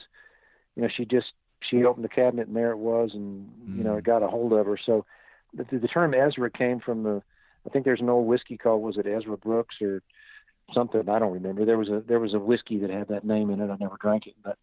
you 0.75 0.81
know, 0.81 0.89
she 0.95 1.05
just 1.05 1.27
she 1.62 1.84
opened 1.84 2.05
the 2.05 2.10
cabinet 2.10 2.47
and 2.47 2.55
there 2.55 2.71
it 2.71 2.77
was, 2.77 3.12
and 3.13 3.49
you 3.75 3.84
know, 3.84 3.95
it 3.95 4.03
got 4.03 4.23
a 4.23 4.27
hold 4.27 4.53
of 4.53 4.65
her. 4.65 4.77
So 4.84 5.05
the, 5.53 5.65
the 5.77 5.88
term 5.88 6.13
Ezra 6.13 6.49
came 6.51 6.79
from 6.79 7.03
the, 7.03 7.21
I 7.65 7.69
think 7.69 7.86
there's 7.86 8.01
an 8.01 8.10
old 8.10 8.27
whiskey 8.27 8.58
called 8.58 8.84
was 8.84 8.97
it 8.97 9.08
Ezra 9.08 9.38
Brooks 9.38 9.75
or 9.81 10.01
something 10.73 11.08
I 11.10 11.19
don't 11.19 11.34
remember. 11.34 11.65
There 11.65 11.77
was 11.77 11.89
a 11.89 12.03
there 12.08 12.19
was 12.19 12.34
a 12.34 12.39
whiskey 12.39 12.79
that 12.79 12.89
had 12.89 13.08
that 13.10 13.25
name 13.25 13.49
in 13.49 13.62
it. 13.62 13.69
I 13.69 13.77
never 13.79 13.97
drank 13.99 14.27
it, 14.27 14.36
but 14.43 14.58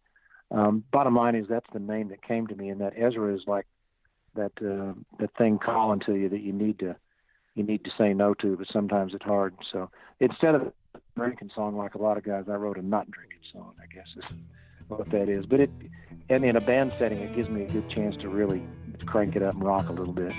um, 0.51 0.83
bottom 0.91 1.15
line 1.15 1.35
is 1.35 1.47
that's 1.49 1.65
the 1.73 1.79
name 1.79 2.09
that 2.09 2.21
came 2.21 2.47
to 2.47 2.55
me, 2.55 2.69
and 2.69 2.81
that 2.81 2.93
Ezra 2.97 3.33
is 3.33 3.41
like 3.47 3.65
that 4.35 4.51
uh, 4.61 4.93
that 5.19 5.35
thing 5.37 5.59
calling 5.59 6.01
to 6.05 6.15
you 6.15 6.29
that 6.29 6.41
you 6.41 6.53
need 6.53 6.79
to 6.79 6.95
you 7.55 7.63
need 7.63 7.83
to 7.85 7.91
say 7.97 8.13
no 8.13 8.33
to, 8.35 8.57
but 8.57 8.67
sometimes 8.71 9.13
it's 9.13 9.23
hard. 9.23 9.55
So 9.71 9.89
instead 10.19 10.55
of 10.55 10.73
drinking 11.15 11.51
song 11.55 11.75
like 11.75 11.95
a 11.95 11.97
lot 11.97 12.17
of 12.17 12.23
guys, 12.23 12.45
I 12.49 12.55
wrote 12.55 12.77
a 12.77 12.81
not 12.81 13.09
drinking 13.11 13.39
song. 13.51 13.73
I 13.81 13.85
guess 13.93 14.07
is 14.17 14.37
what 14.87 15.09
that 15.11 15.29
is. 15.29 15.45
But 15.45 15.61
it 15.61 15.71
and 16.29 16.43
in 16.43 16.55
a 16.55 16.61
band 16.61 16.93
setting, 16.97 17.19
it 17.19 17.35
gives 17.35 17.49
me 17.49 17.63
a 17.63 17.67
good 17.67 17.89
chance 17.89 18.15
to 18.17 18.29
really 18.29 18.63
crank 19.05 19.35
it 19.35 19.43
up 19.43 19.53
and 19.53 19.63
rock 19.63 19.89
a 19.89 19.93
little 19.93 20.13
bit. 20.13 20.33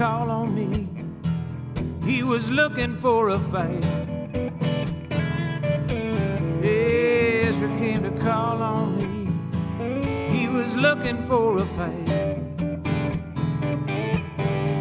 Call 0.00 0.30
on 0.30 0.54
me. 0.54 0.88
He 2.02 2.22
was 2.22 2.50
looking 2.50 2.98
for 3.00 3.28
a 3.28 3.38
fight. 3.38 3.84
Ezra 6.64 7.68
came 7.76 8.02
to 8.04 8.12
call 8.18 8.62
on 8.62 8.96
me. 8.96 9.28
He 10.34 10.48
was 10.48 10.74
looking 10.74 11.22
for 11.26 11.58
a 11.58 11.66
fight. 11.76 12.08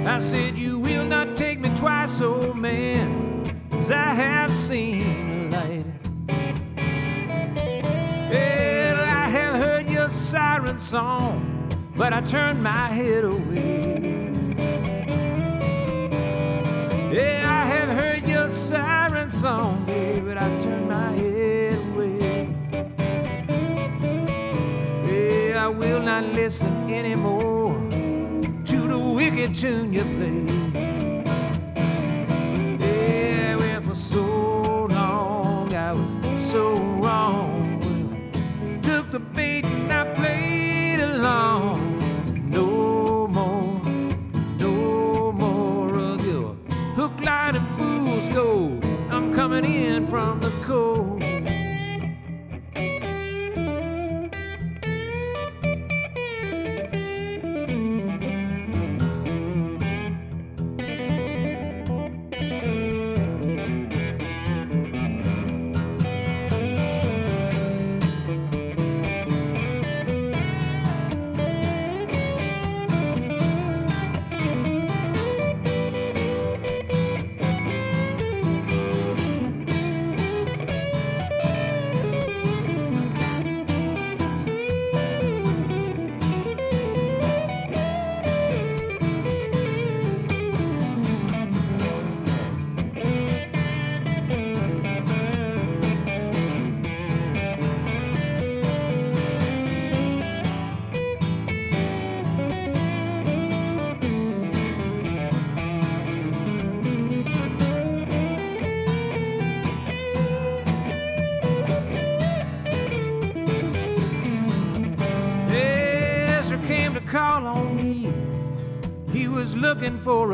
I 0.08 0.20
said, 0.20 0.58
You 0.58 0.80
will 0.80 1.04
not 1.04 1.36
take 1.36 1.60
me 1.60 1.70
twice, 1.76 2.22
old 2.22 2.56
man, 2.56 3.44
as 3.74 3.92
I 3.92 4.14
have 4.14 4.50
seen 4.50 5.50
the 5.50 5.58
light. 5.58 5.86
Well, 8.32 9.00
I 9.02 9.26
have 9.38 9.56
heard 9.62 9.90
your 9.90 10.08
siren 10.08 10.80
song, 10.80 11.68
but 11.98 12.14
I 12.14 12.22
turned 12.22 12.64
my 12.64 12.88
head 12.88 13.26
away. 13.26 13.99
Not 26.10 26.24
listen 26.34 26.90
anymore 26.90 27.76
to 28.66 28.78
the 28.94 28.98
wicked 28.98 29.54
tune 29.54 29.94
you 29.94 30.04
play. 30.18 30.42
Yeah, 32.80 33.56
well, 33.56 33.82
for 33.82 33.96
so 33.96 34.26
long 34.86 35.72
I 35.76 35.92
was 35.94 36.12
so 36.52 36.74
wrong. 37.04 37.80
Took 38.82 39.12
the 39.12 39.20
bait 39.20 39.66
and 39.66 39.94
I 39.94 40.04
played 40.16 41.00
along. 41.00 41.78
No 42.58 43.28
more, 43.28 43.80
no 44.58 45.32
more 45.32 45.94
of 45.96 46.26
your 46.26 46.56
hook, 47.00 47.16
line, 47.24 47.56
and 47.56 47.68
fool's 47.78 48.28
gold. 48.34 48.84
I'm 49.12 49.32
coming 49.32 49.64
in 49.64 50.08
from 50.08 50.40
the 50.40 50.52
cold. 50.66 50.89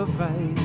Looking 0.05 0.15
for 0.15 0.21
a 0.21 0.55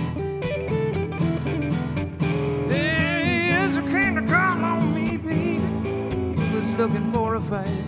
came 3.91 4.15
to 4.15 4.23
call 4.23 4.65
on 4.65 4.95
me, 4.95 5.17
baby. 5.17 5.59
He 6.41 6.55
was 6.55 6.71
looking 6.73 7.13
for 7.13 7.37
a 7.37 7.41
fight. 7.41 7.80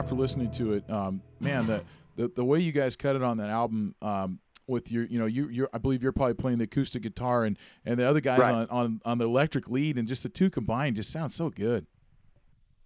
After 0.00 0.14
listening 0.14 0.50
to 0.50 0.72
it, 0.72 0.90
um, 0.90 1.20
man, 1.40 1.66
the, 1.66 1.82
the 2.16 2.28
the 2.36 2.44
way 2.44 2.58
you 2.58 2.72
guys 2.72 2.96
cut 2.96 3.16
it 3.16 3.22
on 3.22 3.36
that 3.36 3.50
album, 3.50 3.94
um, 4.00 4.38
with 4.66 4.90
your, 4.90 5.04
you 5.04 5.18
know, 5.18 5.26
you, 5.26 5.48
you're, 5.48 5.68
I 5.74 5.78
believe 5.78 6.02
you're 6.02 6.12
probably 6.12 6.34
playing 6.34 6.56
the 6.58 6.64
acoustic 6.64 7.02
guitar 7.02 7.44
and 7.44 7.58
and 7.84 7.98
the 7.98 8.08
other 8.08 8.20
guys 8.20 8.38
Right. 8.40 8.50
on, 8.52 8.66
on 8.70 9.00
on 9.04 9.18
the 9.18 9.26
electric 9.26 9.68
lead, 9.68 9.98
and 9.98 10.08
just 10.08 10.22
the 10.22 10.30
two 10.30 10.48
combined 10.48 10.96
just 10.96 11.10
sounds 11.10 11.34
so 11.34 11.50
good. 11.50 11.86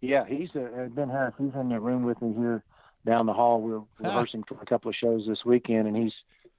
Yeah, 0.00 0.24
he's 0.27 0.48
uh, 0.57 0.88
Ben 0.90 1.09
Harris. 1.09 1.35
He's 1.38 1.55
in 1.55 1.68
the 1.68 1.79
room 1.79 2.03
with 2.03 2.20
me 2.20 2.35
here 2.37 2.64
down 3.07 3.27
the 3.27 3.33
hall. 3.33 3.61
We're 3.62 3.83
rehearsing 4.00 4.42
for 4.48 4.59
a 4.61 4.66
couple 4.66 4.88
of 4.88 4.96
shows 4.96 5.24
this 5.29 5.44
weekend, 5.46 5.87
and 5.87 5.96
he's 5.96 6.12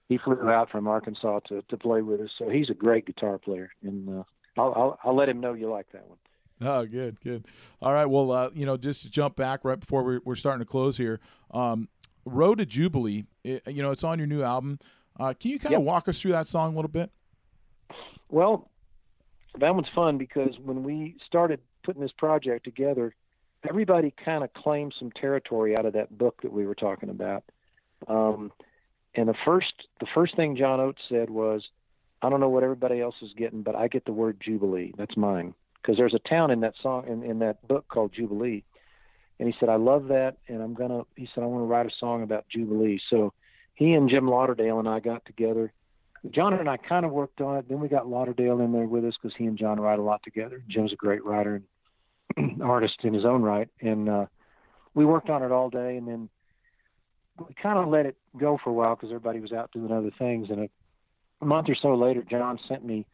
he 0.07 0.17
flew 0.17 0.49
out 0.49 0.69
from 0.71 0.87
Arkansas 0.87 1.41
to 1.49 1.63
to 1.63 1.75
play 1.77 2.01
with 2.01 2.21
us. 2.21 2.29
So 2.39 2.47
he's 2.49 2.69
a 2.69 2.73
great 2.73 3.05
guitar 3.05 3.37
player, 3.39 3.71
and 3.83 4.07
uh, 4.19 4.23
I'll, 4.57 4.73
I'll 4.73 4.99
I'll 5.03 5.15
let 5.17 5.27
him 5.27 5.41
know 5.41 5.53
you 5.53 5.69
like 5.69 5.91
that 5.91 6.07
one. 6.07 6.17
Oh, 6.61 6.85
good, 6.85 7.19
good. 7.21 7.45
All 7.81 7.91
right. 7.93 8.05
Well, 8.05 8.31
uh, 8.31 8.49
you 8.53 8.65
know, 8.65 8.77
just 8.77 9.01
to 9.03 9.09
jump 9.09 9.35
back 9.35 9.65
right 9.65 9.79
before 9.79 10.03
we're, 10.03 10.21
we're 10.23 10.35
starting 10.35 10.59
to 10.59 10.65
close 10.65 10.97
here, 10.97 11.19
um, 11.51 11.89
Road 12.25 12.59
to 12.59 12.65
Jubilee, 12.65 13.25
it, 13.43 13.61
you 13.67 13.83
know, 13.83 13.91
it's 13.91 14.03
on 14.03 14.17
your 14.19 14.27
new 14.27 14.41
album. 14.41 14.79
Uh, 15.19 15.33
can 15.39 15.51
you 15.51 15.59
kind 15.59 15.75
of 15.75 15.81
Yep. 15.81 15.87
walk 15.87 16.07
us 16.07 16.19
through 16.21 16.31
that 16.31 16.47
song 16.47 16.73
a 16.73 16.75
little 16.75 16.89
bit? 16.89 17.11
Well, 18.29 18.69
that 19.59 19.73
one's 19.75 19.87
fun 19.93 20.17
because 20.17 20.57
when 20.59 20.83
we 20.83 21.17
started 21.25 21.59
putting 21.83 22.01
this 22.01 22.11
project 22.11 22.63
together, 22.65 23.13
everybody 23.67 24.13
kind 24.23 24.43
of 24.43 24.53
claimed 24.53 24.93
some 24.97 25.11
territory 25.11 25.77
out 25.77 25.85
of 25.85 25.93
that 25.93 26.17
book 26.17 26.41
that 26.41 26.51
we 26.51 26.65
were 26.65 26.75
talking 26.75 27.09
about. 27.09 27.43
Um, 28.07 28.51
and 29.13 29.29
the 29.29 29.35
first 29.45 29.73
the 29.99 30.07
first 30.13 30.35
thing 30.35 30.57
John 30.57 30.79
Oates 30.79 31.01
said 31.07 31.29
was, 31.29 31.63
"I 32.21 32.29
don't 32.29 32.39
know 32.41 32.49
what 32.49 32.63
everybody 32.63 32.99
else 32.99 33.15
is 33.21 33.31
getting, 33.37 33.61
but 33.61 33.75
I 33.75 33.87
get 33.87 34.05
the 34.05 34.11
word 34.13 34.41
Jubilee. 34.41 34.93
That's 34.97 35.15
mine." 35.15 35.53
Because 35.85 35.97
there's 35.97 36.15
a 36.15 36.29
town 36.29 36.49
in 36.49 36.61
that 36.61 36.73
song 36.81 37.05
in, 37.07 37.23
in 37.23 37.39
that 37.39 37.67
book 37.67 37.87
called 37.87 38.11
Jubilee, 38.13 38.63
and 39.39 39.47
he 39.47 39.55
said, 39.59 39.69
"I 39.69 39.75
love 39.75 40.07
that, 40.07 40.37
and 40.47 40.61
I'm 40.61 40.73
gonna." 40.73 41.03
He 41.15 41.27
said, 41.33 41.43
"I 41.43 41.47
want 41.47 41.61
to 41.61 41.67
write 41.67 41.85
a 41.85 41.95
song 41.99 42.23
about 42.23 42.45
Jubilee." 42.49 42.99
So 43.09 43.33
he 43.75 43.93
and 43.93 44.09
Jim 44.09 44.27
Lauderdale 44.27 44.79
and 44.79 44.87
I 44.87 44.99
got 44.99 45.25
together. 45.25 45.71
John 46.31 46.53
and 46.53 46.67
I 46.67 46.77
kind 46.77 47.05
of 47.05 47.11
worked 47.11 47.41
on 47.41 47.57
it. 47.57 47.69
Then 47.69 47.79
we 47.79 47.87
got 47.87 48.07
Lauderdale 48.07 48.61
in 48.61 48.71
there 48.71 48.87
with 48.87 49.05
us 49.05 49.13
because 49.21 49.35
he 49.37 49.45
and 49.45 49.57
John 49.57 49.79
write 49.79 49.99
a 49.99 50.01
lot 50.01 50.23
together. 50.23 50.63
Jim's 50.67 50.93
a 50.93 50.95
great 50.95 51.23
writer 51.23 51.61
and 52.37 52.61
artist 52.63 52.95
in 53.03 53.13
his 53.13 53.25
own 53.25 53.43
right, 53.43 53.67
and 53.81 54.09
uh, 54.09 54.25
we 54.95 55.05
worked 55.05 55.29
on 55.29 55.43
it 55.43 55.51
all 55.51 55.69
day. 55.69 55.97
And 55.97 56.07
then 56.07 56.29
we 57.37 57.53
kind 57.61 57.77
of 57.77 57.89
let 57.89 58.07
it 58.07 58.15
go 58.37 58.57
for 58.63 58.71
a 58.71 58.73
while 58.73 58.95
because 58.95 59.09
everybody 59.09 59.39
was 59.39 59.51
out 59.51 59.71
doing 59.71 59.91
other 59.91 60.11
things. 60.17 60.47
And 60.49 60.61
a, 60.61 60.69
a 61.41 61.45
month 61.45 61.69
or 61.69 61.75
so 61.79 61.93
later, 61.93 62.23
John 62.23 62.57
sent 62.67 62.83
me 62.83 63.05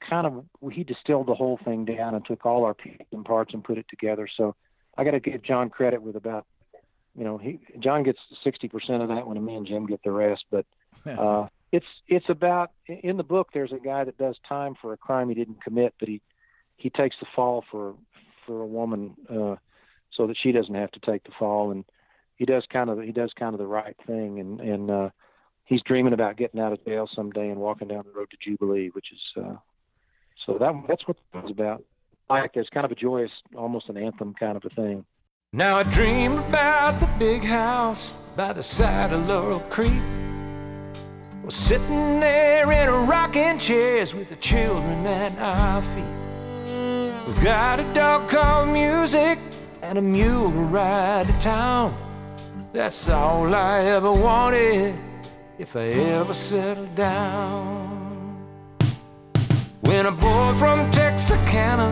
kind 0.00 0.26
of 0.26 0.44
he 0.72 0.84
distilled 0.84 1.26
the 1.26 1.34
whole 1.34 1.58
thing 1.64 1.84
down 1.84 2.14
and 2.14 2.24
took 2.24 2.44
all 2.46 2.64
our 2.64 2.74
pieces 2.74 3.06
and 3.12 3.24
parts 3.24 3.54
and 3.54 3.64
put 3.64 3.78
it 3.78 3.86
together. 3.88 4.28
So 4.36 4.54
I 4.96 5.04
got 5.04 5.12
to 5.12 5.20
give 5.20 5.42
John 5.42 5.70
credit 5.70 6.02
with 6.02 6.16
about 6.16 6.46
you 7.16 7.24
know 7.24 7.38
he 7.38 7.60
John 7.78 8.02
gets 8.02 8.18
sixty 8.44 8.68
percent 8.68 9.02
of 9.02 9.08
that 9.08 9.26
one, 9.26 9.36
and 9.36 9.46
me 9.46 9.54
and 9.54 9.66
Jim 9.66 9.86
get 9.86 10.02
the 10.02 10.10
rest. 10.10 10.44
But 10.50 10.66
uh, 11.06 11.48
it's 11.72 11.86
it's 12.08 12.28
about 12.28 12.70
in 12.86 13.16
the 13.16 13.24
book. 13.24 13.48
There's 13.52 13.72
a 13.72 13.78
guy 13.78 14.04
that 14.04 14.18
does 14.18 14.36
time 14.48 14.74
for 14.80 14.92
a 14.92 14.96
crime 14.96 15.28
he 15.28 15.34
didn't 15.34 15.62
commit, 15.62 15.94
but 15.98 16.08
he 16.08 16.20
he 16.76 16.90
takes 16.90 17.16
the 17.20 17.26
fall 17.34 17.64
for 17.70 17.94
for 18.46 18.62
a 18.62 18.66
woman 18.66 19.14
uh, 19.28 19.56
so 20.12 20.26
that 20.26 20.36
she 20.40 20.52
doesn't 20.52 20.74
have 20.74 20.92
to 20.92 21.00
take 21.00 21.24
the 21.24 21.32
fall, 21.38 21.70
and 21.70 21.84
he 22.36 22.44
does 22.44 22.64
kind 22.70 22.90
of 22.90 23.00
he 23.00 23.12
does 23.12 23.32
kind 23.38 23.54
of 23.54 23.58
the 23.58 23.66
right 23.66 23.96
thing, 24.06 24.38
and 24.38 24.60
and 24.60 24.90
uh, 24.90 25.10
he's 25.64 25.82
dreaming 25.82 26.12
about 26.12 26.36
getting 26.36 26.60
out 26.60 26.72
of 26.72 26.84
jail 26.84 27.08
someday 27.12 27.48
and 27.48 27.60
walking 27.60 27.88
down 27.88 28.04
the 28.04 28.18
road 28.18 28.30
to 28.30 28.36
Jubilee, 28.40 28.90
which 28.92 29.12
is 29.12 29.42
uh, 29.42 29.56
so 30.46 30.56
that 30.58 30.72
that's 30.88 31.06
what 31.06 31.16
it's 31.34 31.50
about. 31.50 31.82
Like 32.30 32.52
it's 32.54 32.70
kind 32.70 32.86
of 32.86 32.92
a 32.92 32.94
joyous, 32.94 33.30
almost 33.56 33.88
an 33.88 33.96
anthem 33.96 34.34
kind 34.34 34.56
of 34.56 34.64
a 34.64 34.70
thing. 34.70 35.04
Now 35.52 35.76
I 35.76 35.82
dream 35.82 36.38
about 36.38 37.00
the 37.00 37.08
big 37.18 37.42
house 37.42 38.12
by 38.36 38.52
the 38.52 38.62
side 38.62 39.12
of 39.12 39.28
Laurel 39.28 39.60
Creek. 39.70 40.02
We're 41.42 41.50
sitting 41.50 42.20
there 42.20 42.70
in 42.72 43.08
rocking 43.08 43.58
chairs 43.58 44.14
with 44.14 44.28
the 44.28 44.36
children 44.36 45.06
at 45.06 45.36
our 45.38 45.82
feet. 45.82 47.26
We've 47.26 47.44
got 47.44 47.80
a 47.80 47.94
dog 47.94 48.28
called 48.28 48.68
music 48.70 49.38
and 49.82 49.98
a 49.98 50.02
mule 50.02 50.50
to 50.50 50.58
ride 50.58 51.26
to 51.26 51.32
town. 51.38 51.96
That's 52.72 53.08
all 53.08 53.54
I 53.54 53.80
ever 53.84 54.12
wanted 54.12 54.96
if 55.58 55.76
I 55.76 55.86
ever 55.86 56.34
settled 56.34 56.94
down. 56.94 57.95
When 59.82 60.06
a 60.06 60.10
boy 60.10 60.54
from 60.58 60.90
Texarkana 60.90 61.90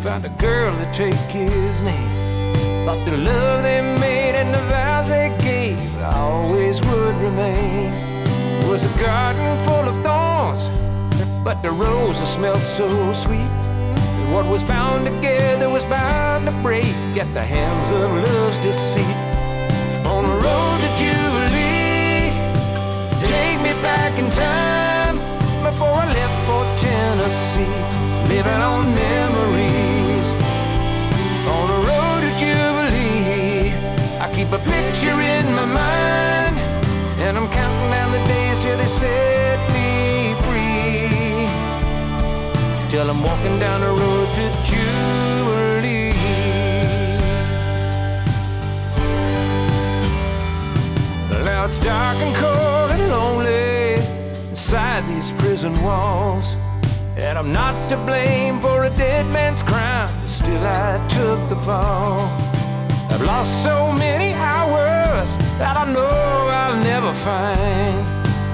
found 0.00 0.26
a 0.26 0.28
girl 0.38 0.76
to 0.76 0.92
take 0.92 1.14
his 1.30 1.80
name. 1.82 2.54
Thought 2.84 3.04
the 3.04 3.16
love 3.16 3.62
they 3.62 3.80
made 3.80 4.34
and 4.34 4.54
the 4.54 4.60
vows 4.68 5.08
they 5.08 5.34
gave 5.40 5.78
always 6.02 6.80
would 6.86 7.16
remain. 7.16 7.92
It 7.92 8.68
Was 8.68 8.84
a 8.84 8.98
garden 9.00 9.58
full 9.64 9.88
of 9.88 9.96
thorns, 10.04 10.68
but 11.42 11.62
the 11.62 11.70
roses 11.70 12.28
smelled 12.28 12.58
so 12.60 13.12
sweet. 13.12 13.52
And 14.20 14.32
what 14.32 14.46
was 14.46 14.62
bound 14.62 15.06
together 15.06 15.70
was 15.70 15.84
bound 15.86 16.46
to 16.46 16.52
break 16.62 16.94
at 17.16 17.32
the 17.32 17.42
hands 17.42 17.90
of 17.90 18.12
love's 18.28 18.58
deceit. 18.58 19.16
On 20.06 20.24
the 20.24 20.36
road 20.44 20.78
to 20.84 20.90
Jubilee, 21.00 22.30
take 23.26 23.58
me 23.62 23.72
back 23.82 24.18
in 24.18 24.30
time 24.30 25.16
before 25.62 25.88
I 25.88 26.06
left 26.12 26.46
for 26.46 26.77
Tennessee, 27.28 27.60
living 28.32 28.62
on 28.62 28.94
memories. 28.94 30.28
On 31.46 31.68
the 31.68 31.80
road 31.88 32.20
to 32.24 32.30
Jubilee, 32.40 33.68
I 34.18 34.30
keep 34.32 34.50
a 34.50 34.58
picture 34.58 35.20
in 35.20 35.44
my 35.54 35.66
mind, 35.66 36.56
and 37.20 37.36
I'm 37.36 37.50
counting 37.50 37.90
down 37.90 38.12
the 38.12 38.24
days 38.24 38.58
till 38.60 38.78
they 38.78 38.86
set 38.86 39.58
me 39.76 40.32
free. 40.46 41.50
Till 42.88 43.10
I'm 43.10 43.22
walking 43.22 43.58
down 43.58 43.82
the 43.82 43.88
road 43.88 44.28
to 44.38 44.46
Jubilee. 44.64 46.14
Now 51.44 51.66
it's 51.66 51.78
dark 51.80 52.16
and 52.16 52.34
cold 52.36 52.90
and 52.90 53.10
lonely 53.10 54.02
inside 54.48 55.04
these 55.06 55.30
prison 55.32 55.78
walls. 55.82 56.56
And 57.28 57.36
I'm 57.36 57.52
not 57.52 57.90
to 57.90 57.96
blame 58.06 58.58
for 58.58 58.84
a 58.84 58.90
dead 58.90 59.26
man's 59.26 59.62
crime, 59.62 60.08
still 60.26 60.64
I 60.64 60.96
took 61.08 61.38
the 61.50 61.56
fall. 61.56 62.20
I've 63.10 63.20
lost 63.20 63.62
so 63.62 63.92
many 63.92 64.32
hours 64.32 65.36
that 65.58 65.76
I 65.76 65.84
know 65.92 66.08
I'll 66.60 66.80
never 66.80 67.12
find. 67.12 67.96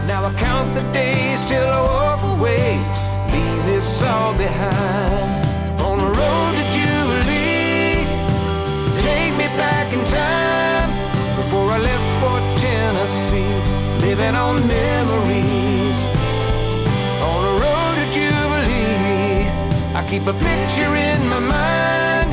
Now 0.09 0.25
I 0.25 0.35
count 0.35 0.75
the 0.75 0.83
days 0.93 1.45
till 1.45 1.65
I 1.65 1.81
walk 1.83 2.23
away, 2.37 2.83
leave 3.31 3.65
this 3.65 4.03
all 4.03 4.35
behind. 4.35 5.81
On 5.81 5.97
the 5.97 6.11
road 6.21 6.53
to 6.59 6.65
Jubilee, 6.75 8.03
take 9.07 9.35
me 9.39 9.47
back 9.55 9.87
in 9.95 10.03
time 10.05 10.91
before 11.37 11.71
I 11.71 11.79
left 11.79 12.09
for 12.21 12.39
Tennessee, 12.59 13.55
living 14.05 14.35
on 14.35 14.67
memories. 14.67 15.64
Keep 20.19 20.27
a 20.29 20.33
picture 20.35 20.95
in 20.95 21.29
my 21.29 21.41
mind, 21.41 22.31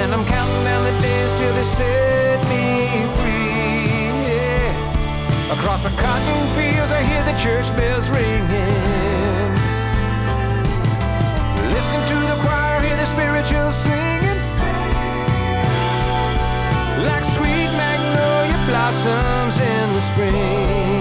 and 0.00 0.12
I'm 0.12 0.24
counting 0.26 0.64
down 0.64 0.82
the 0.82 1.00
days 1.00 1.30
till 1.38 1.54
they 1.54 1.62
set 1.62 2.40
me 2.50 2.66
free. 3.16 3.86
Yeah. 4.26 5.54
Across 5.54 5.84
the 5.84 5.94
cotton 6.02 6.42
fields, 6.56 6.90
I 6.90 7.02
hear 7.10 7.22
the 7.30 7.36
church 7.38 7.68
bells 7.76 8.08
ringing. 8.08 9.52
Listen 11.76 12.00
to 12.12 12.18
the 12.30 12.38
choir, 12.42 12.80
hear 12.80 12.96
the 12.96 13.06
spiritual 13.06 13.70
singing. 13.70 14.40
Like 17.08 17.24
sweet 17.36 17.70
magnolia 17.82 18.58
blossoms 18.66 19.56
in 19.60 19.86
the 19.96 20.02
spring. 20.10 20.93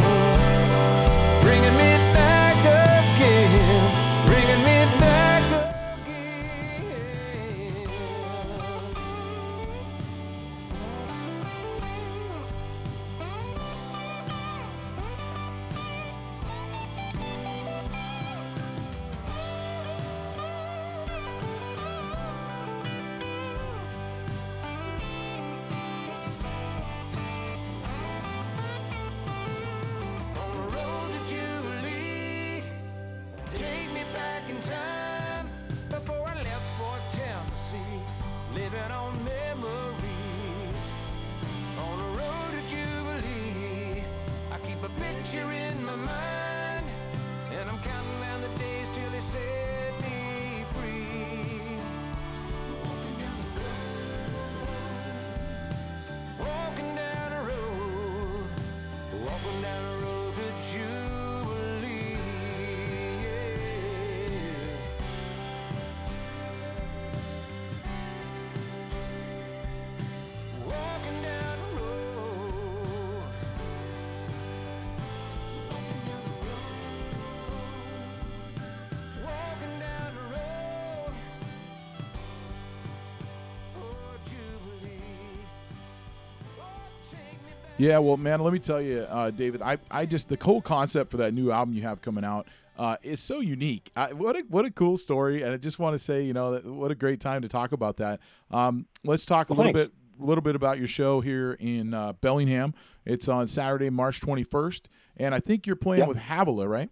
Yeah, 87.77 87.97
well, 87.97 88.17
man, 88.17 88.39
let 88.39 88.53
me 88.53 88.59
tell 88.59 88.81
you, 88.81 88.99
uh, 89.09 89.31
David, 89.31 89.61
I, 89.61 89.77
I 89.89 90.05
just 90.05 90.29
the 90.29 90.37
whole 90.41 90.61
concept 90.61 91.09
for 91.11 91.17
that 91.17 91.33
new 91.33 91.51
album 91.51 91.73
you 91.73 91.81
have 91.81 92.01
coming 92.01 92.23
out 92.23 92.47
uh, 92.77 92.97
is 93.01 93.19
so 93.19 93.39
unique. 93.39 93.91
I, 93.95 94.13
what 94.13 94.35
a 94.35 94.43
what 94.47 94.65
a 94.65 94.71
cool 94.71 94.95
story, 94.95 95.41
and 95.41 95.51
I 95.51 95.57
just 95.57 95.79
want 95.79 95.95
to 95.95 95.99
say, 95.99 96.23
you 96.23 96.33
know, 96.33 96.51
that, 96.51 96.65
what 96.65 96.91
a 96.91 96.95
great 96.95 97.19
time 97.19 97.41
to 97.41 97.47
talk 97.47 97.71
about 97.71 97.97
that. 97.97 98.19
Um, 98.51 98.85
let's 99.03 99.25
talk 99.25 99.49
a 99.49 99.53
Well, 99.53 99.65
little 99.65 99.73
thanks. 99.81 99.91
bit, 100.19 100.23
a 100.23 100.25
little 100.25 100.43
bit 100.43 100.55
about 100.55 100.77
your 100.77 100.87
show 100.87 101.19
here 101.19 101.57
in 101.59 101.93
uh, 101.95 102.13
Bellingham. 102.13 102.75
It's 103.05 103.27
on 103.27 103.47
Saturday, 103.47 103.89
March 103.89 104.21
twenty 104.21 104.43
first, 104.43 104.87
and 105.17 105.33
I 105.33 105.39
think 105.39 105.65
you're 105.65 105.75
playing 105.75 106.01
Yep. 106.01 106.07
with 106.09 106.17
Havilah, 106.17 106.67
right? 106.67 106.89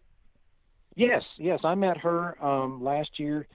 Yes, 0.96 1.24
yes. 1.38 1.60
I 1.64 1.76
met 1.76 1.98
her 1.98 2.44
um, 2.44 2.84
last 2.84 3.20
year. 3.20 3.48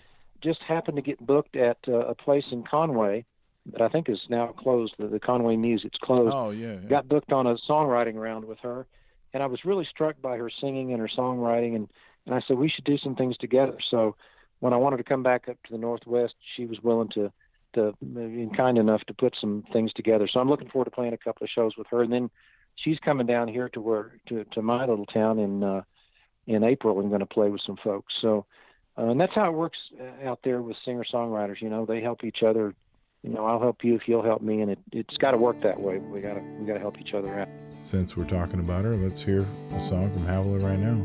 Just 0.43 0.61
happened 0.63 0.97
to 0.97 1.03
get 1.03 1.19
booked 1.27 1.57
at 1.57 1.79
uh, 1.89 1.93
a 2.07 2.15
place 2.15 2.45
in 2.53 2.63
Conway 2.63 3.25
that 3.73 3.83
I 3.83 3.89
think 3.89 4.09
is 4.09 4.21
now 4.29 4.49
closed. 4.49 4.95
The, 4.99 5.07
the 5.07 5.21
Conway 5.21 5.57
Muse's 5.57 5.91
closed. 6.01 6.33
Oh 6.33 6.51
yeah, 6.51 6.75
yeah. 6.75 6.89
Got 6.89 7.09
booked 7.09 7.33
on 7.33 7.47
a 7.47 7.57
songwriting 7.69 8.15
round 8.15 8.45
with 8.45 8.59
her, 8.61 8.87
and 9.33 9.43
I 9.43 9.47
was 9.47 9.65
really 9.65 9.85
struck 9.85 10.21
by 10.21 10.37
her 10.37 10.51
singing 10.61 10.93
and 10.93 11.01
her 11.01 11.09
songwriting. 11.09 11.77
And 11.77 11.89
and 12.27 12.35
I 12.35 12.41
said 12.47 12.59
we 12.59 12.69
should 12.69 12.85
do 12.85 12.99
some 12.99 13.15
things 13.15 13.37
together. 13.37 13.79
So 13.91 14.17
when 14.61 14.73
I 14.73 14.77
wanted 14.77 14.99
to 14.99 15.05
come 15.05 15.23
back 15.23 15.49
up 15.49 15.57
to 15.65 15.73
the 15.73 15.79
Northwest, 15.79 16.35
she 16.57 16.67
was 16.67 16.81
willing 16.83 17.09
to 17.11 17.33
to 17.75 17.95
be 18.01 18.49
kind 18.57 18.79
enough 18.79 19.03
to 19.05 19.15
put 19.15 19.37
some 19.41 19.65
things 19.73 19.93
together. 19.93 20.29
So 20.33 20.41
I'm 20.41 20.49
looking 20.49 20.71
forward 20.71 20.87
to 20.87 20.91
playing 20.91 21.13
a 21.13 21.19
couple 21.19 21.45
of 21.45 21.51
shows 21.51 21.77
with 21.77 21.87
her. 21.89 22.03
And 22.03 22.13
then 22.13 22.31
she's 22.77 22.99
coming 22.99 23.27
down 23.27 23.49
here 23.49 23.69
to 23.71 23.81
where 23.81 24.19
to 24.29 24.45
to 24.53 24.63
my 24.63 24.87
little 24.87 25.07
town 25.07 25.39
in. 25.39 25.63
uh 25.63 25.83
in 26.47 26.63
April 26.63 27.01
and 27.01 27.09
going 27.09 27.21
to 27.21 27.27
play 27.27 27.49
with 27.49 27.61
some 27.67 27.77
folks. 27.83 28.15
So, 28.21 28.47
uh, 28.97 29.07
and 29.07 29.21
that's 29.21 29.35
how 29.35 29.49
it 29.49 29.55
works 29.55 29.79
uh, 30.01 30.29
out 30.29 30.41
there 30.45 30.63
with 30.63 30.77
singer 30.85 31.05
songwriters. 31.13 31.61
You 31.61 31.69
know, 31.69 31.85
they 31.85 32.01
help 32.01 32.25
each 32.25 32.43
other. 32.43 32.75
You 33.23 33.31
know, 33.33 33.45
I'll 33.45 33.61
help 33.61 33.83
you 33.83 33.95
if 33.97 34.07
you'll 34.07 34.23
help 34.23 34.41
me, 34.43 34.61
and 34.61 34.71
it, 34.71 34.79
it's 34.93 35.17
got 35.17 35.33
to 35.33 35.39
work 35.39 35.61
that 35.63 35.81
way. 35.81 35.99
We 35.99 36.21
gotta 36.21 36.41
we 36.59 36.67
gotta 36.67 36.79
help 36.81 37.01
each 37.01 37.13
other 37.15 37.41
out. 37.41 37.49
Since 37.81 38.17
we're 38.17 38.25
talking 38.29 38.61
about 38.61 38.85
her, 38.85 38.95
let's 38.97 39.23
hear 39.23 39.47
a 39.73 39.81
song 39.81 40.13
from 40.13 40.27
Havilah 40.27 40.61
right 40.61 40.79
now. 40.79 41.03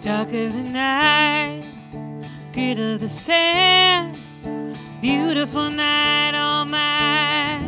Dark 0.00 0.28
of 0.28 0.52
the 0.52 0.62
night, 0.62 1.65
grit 2.74 2.78
of 2.80 3.00
the 3.00 3.08
sand, 3.08 4.18
beautiful 5.00 5.70
night 5.70 6.34
on 6.34 6.68
my 6.68 7.60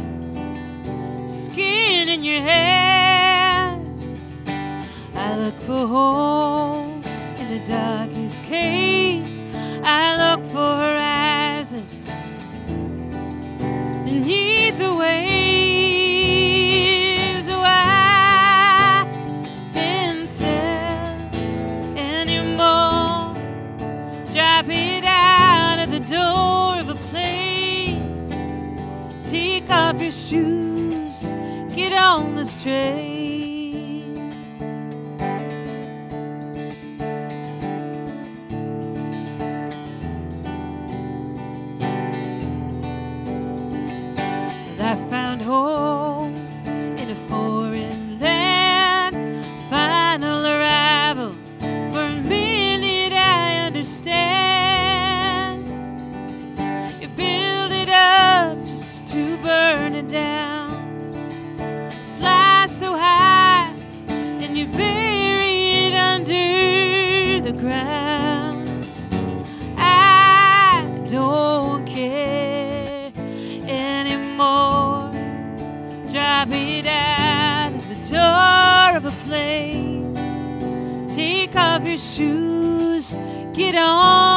skin 1.29 2.09
in 2.09 2.25
your 2.25 2.43
hand. 2.43 3.87
I 5.15 5.37
look 5.37 5.55
for 5.61 5.87
home 5.87 7.01
in 7.39 7.49
the 7.49 7.65
darkest 7.69 8.43
cave. 8.43 8.98
Down. 60.09 60.71
Fly 62.19 62.67
so 62.67 62.97
high, 62.97 63.73
and 64.09 64.57
you 64.57 64.67
bury 64.67 65.87
it 65.87 65.95
under 65.95 67.41
the 67.43 67.53
ground. 67.53 68.89
I 69.77 71.03
don't 71.07 71.87
care 71.87 73.13
anymore. 73.67 75.13
Drop 76.11 76.49
it 76.53 76.87
out 76.87 77.75
of 77.75 77.89
the 77.89 78.11
door 78.11 78.97
of 78.97 79.05
a 79.05 79.15
plane. 79.27 80.15
Take 81.15 81.55
off 81.55 81.87
your 81.87 81.99
shoes, 81.99 83.15
get 83.53 83.75
on 83.75 84.28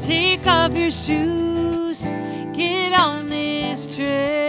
Take 0.00 0.46
off 0.46 0.76
your 0.76 0.90
shoes, 0.90 2.02
get 2.52 2.92
on 2.92 3.28
this 3.28 3.94
train. 3.94 4.39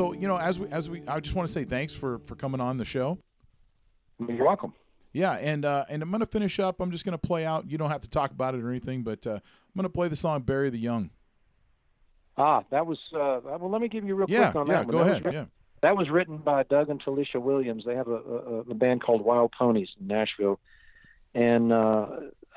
So 0.00 0.14
you 0.14 0.26
know, 0.26 0.38
as 0.38 0.58
we 0.58 0.66
as 0.68 0.88
we, 0.88 1.02
I 1.06 1.20
just 1.20 1.34
want 1.34 1.46
to 1.46 1.52
say 1.52 1.64
thanks 1.64 1.94
for 1.94 2.20
for 2.20 2.34
coming 2.34 2.58
on 2.58 2.78
the 2.78 2.86
show. 2.86 3.18
You're 4.18 4.46
welcome. 4.46 4.72
Yeah, 5.12 5.32
and 5.32 5.62
uh, 5.66 5.84
and 5.90 6.02
I'm 6.02 6.10
gonna 6.10 6.24
finish 6.24 6.58
up. 6.58 6.80
I'm 6.80 6.90
just 6.90 7.04
gonna 7.04 7.18
play 7.18 7.44
out. 7.44 7.70
You 7.70 7.76
don't 7.76 7.90
have 7.90 8.00
to 8.00 8.08
talk 8.08 8.30
about 8.30 8.54
it 8.54 8.62
or 8.62 8.70
anything, 8.70 9.02
but 9.02 9.26
uh, 9.26 9.32
I'm 9.32 9.40
gonna 9.76 9.90
play 9.90 10.08
the 10.08 10.16
song 10.16 10.40
"Bury 10.40 10.70
the 10.70 10.78
Young." 10.78 11.10
Ah, 12.38 12.64
that 12.70 12.86
was. 12.86 12.98
Uh, 13.14 13.40
well, 13.44 13.68
let 13.70 13.82
me 13.82 13.88
give 13.88 14.04
you 14.04 14.14
real 14.14 14.26
Yeah, 14.30 14.52
quick 14.52 14.56
on 14.62 14.66
yeah. 14.68 14.72
that 14.72 14.86
one. 14.86 14.92
Go 14.92 14.98
That 15.04 15.04
was 15.04 15.20
ahead. 15.20 15.34
Yeah. 15.34 15.44
That 15.82 15.96
was 15.98 16.08
written 16.08 16.38
by 16.38 16.62
Doug 16.62 16.88
and 16.88 17.02
Telisha 17.02 17.36
Williams. 17.40 17.84
They 17.84 17.94
have 17.94 18.08
a, 18.08 18.14
a, 18.14 18.58
a 18.70 18.74
band 18.74 19.02
called 19.02 19.22
Wild 19.22 19.52
Ponies 19.52 19.90
in 20.00 20.06
Nashville, 20.06 20.60
and 21.34 21.74
uh, 21.74 22.06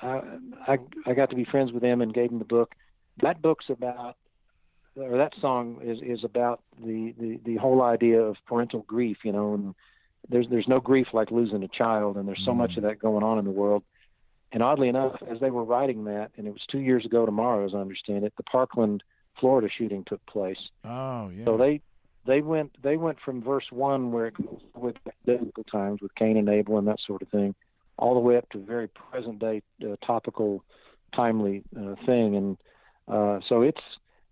I, 0.01 0.21
I 0.65 0.77
I 1.07 1.13
got 1.13 1.29
to 1.31 1.35
be 1.35 1.43
friends 1.43 1.73
with 1.73 1.81
them 1.81 2.01
and 2.01 2.13
gave 2.13 2.29
them 2.29 2.39
the 2.39 2.45
book. 2.45 2.73
That 3.21 3.41
book's 3.41 3.65
about, 3.67 4.15
or 4.95 5.17
that 5.17 5.33
song 5.39 5.79
is 5.83 5.99
is 6.01 6.23
about 6.23 6.61
the 6.83 7.13
the 7.19 7.39
the 7.45 7.55
whole 7.57 7.81
idea 7.81 8.21
of 8.21 8.37
parental 8.47 8.81
grief. 8.81 9.17
You 9.23 9.31
know, 9.31 9.53
and 9.53 9.75
there's 10.29 10.47
there's 10.49 10.67
no 10.67 10.77
grief 10.77 11.07
like 11.13 11.31
losing 11.31 11.63
a 11.63 11.67
child, 11.67 12.17
and 12.17 12.27
there's 12.27 12.43
so 12.45 12.53
much 12.53 12.77
of 12.77 12.83
that 12.83 12.99
going 12.99 13.23
on 13.23 13.39
in 13.39 13.45
the 13.45 13.51
world. 13.51 13.83
And 14.51 14.61
oddly 14.61 14.87
enough, 14.87 15.15
as 15.27 15.39
they 15.39 15.49
were 15.49 15.63
writing 15.63 16.05
that, 16.05 16.31
and 16.37 16.45
it 16.45 16.51
was 16.51 16.61
two 16.71 16.79
years 16.79 17.05
ago 17.05 17.25
tomorrow, 17.25 17.65
as 17.65 17.73
I 17.73 17.79
understand 17.79 18.23
it, 18.23 18.33
the 18.37 18.43
Parkland, 18.43 19.03
Florida 19.39 19.67
shooting 19.75 20.03
took 20.05 20.23
place. 20.27 20.69
Oh 20.85 21.29
yeah. 21.29 21.45
So 21.45 21.57
they 21.57 21.81
they 22.25 22.41
went 22.41 22.75
they 22.81 22.97
went 22.97 23.17
from 23.19 23.41
verse 23.41 23.65
one 23.71 24.11
where 24.11 24.27
it 24.27 24.35
goes 24.35 24.61
with 24.75 24.95
biblical 25.25 25.63
times 25.63 26.01
with 26.01 26.13
Cain 26.15 26.37
and 26.37 26.47
Abel 26.49 26.77
and 26.77 26.87
that 26.87 26.99
sort 27.05 27.21
of 27.23 27.29
thing, 27.29 27.55
all 27.97 28.13
the 28.13 28.19
way 28.19 28.37
up 28.37 28.47
to 28.51 28.59
very 28.59 28.87
present 28.87 29.39
day 29.39 29.63
uh, 29.83 29.95
topical, 30.05 30.63
timely 31.15 31.63
uh, 31.75 31.95
thing, 32.05 32.35
and 32.35 32.57
uh, 33.07 33.39
so 33.49 33.63
it's 33.63 33.81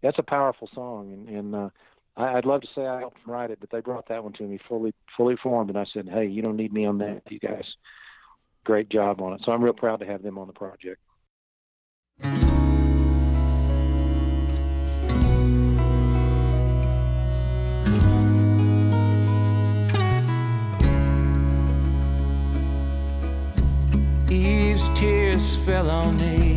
that's 0.01 0.19
a 0.19 0.23
powerful 0.23 0.69
song, 0.73 1.13
and, 1.13 1.29
and 1.29 1.55
uh, 1.55 1.69
I, 2.17 2.37
I'd 2.37 2.45
love 2.45 2.61
to 2.61 2.67
say 2.75 2.85
I 2.85 2.99
helped 2.99 3.19
write 3.25 3.51
it, 3.51 3.59
but 3.59 3.69
they 3.69 3.81
brought 3.81 4.07
that 4.09 4.23
one 4.23 4.33
to 4.33 4.43
me 4.43 4.59
fully 4.67 4.93
fully 5.15 5.35
formed, 5.41 5.69
and 5.69 5.79
I 5.79 5.85
said, 5.93 6.09
hey, 6.09 6.25
you 6.25 6.41
don't 6.41 6.57
need 6.57 6.73
me 6.73 6.85
on 6.85 6.97
that, 6.99 7.21
you 7.29 7.39
guys. 7.39 7.65
Great 8.63 8.89
job 8.89 9.21
on 9.21 9.33
it. 9.33 9.41
So 9.43 9.51
I'm 9.51 9.63
real 9.63 9.73
proud 9.73 9.99
to 10.01 10.05
have 10.05 10.21
them 10.21 10.37
on 10.37 10.47
the 10.47 10.53
project. 10.53 11.01
Eve's 24.29 24.87
tears 24.97 25.57
fell 25.65 25.89
on 25.89 26.21
Abel. 26.21 26.50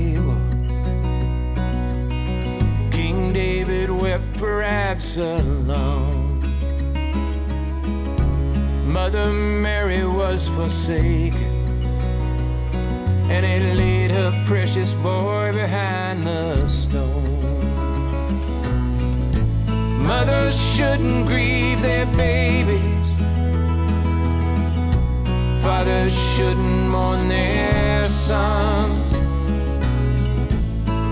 Absalom. 4.91 6.41
Mother 8.87 9.33
Mary 9.33 10.05
was 10.05 10.47
forsaken, 10.47 11.55
and 13.31 13.47
it 13.47 13.77
laid 13.77 14.11
her 14.11 14.31
precious 14.47 14.93
boy 14.93 15.53
behind 15.55 16.23
the 16.25 16.69
stone. 16.69 17.25
Mothers 20.07 20.55
shouldn't 20.75 21.29
grieve 21.29 21.81
their 21.81 22.07
babies. 22.25 23.09
Fathers 25.63 26.13
shouldn't 26.35 26.89
mourn 26.95 27.29
their 27.29 28.05
sons. 28.07 29.13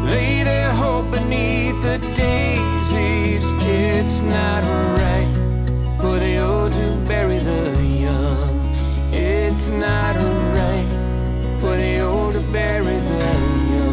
Lay 0.04 0.44
their 0.44 0.70
hope 0.72 1.10
beneath 1.10 1.82
the 1.82 1.98
daisies. 2.14 3.21
It's 3.94 4.22
not 4.22 4.64
right 5.02 5.32
for 6.00 6.18
the 6.18 6.38
old 6.38 6.72
to 6.72 6.96
bury 7.06 7.38
the 7.38 7.62
young. 8.06 8.74
It's 9.12 9.68
not 9.70 10.16
right 10.56 10.88
for 11.60 11.76
the 11.76 12.00
old 12.00 12.32
to 12.32 12.40
bury 12.40 12.96
the 13.10 13.18
young. 13.72 13.92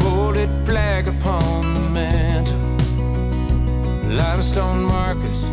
folded 0.00 0.50
flag 0.66 1.06
upon 1.06 1.74
the 1.74 1.86
mantle, 1.98 2.56
limestone 4.08 4.82
markers 4.82 5.44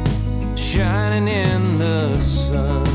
shining 0.56 1.28
in 1.28 1.78
the 1.78 2.24
sun. 2.24 2.89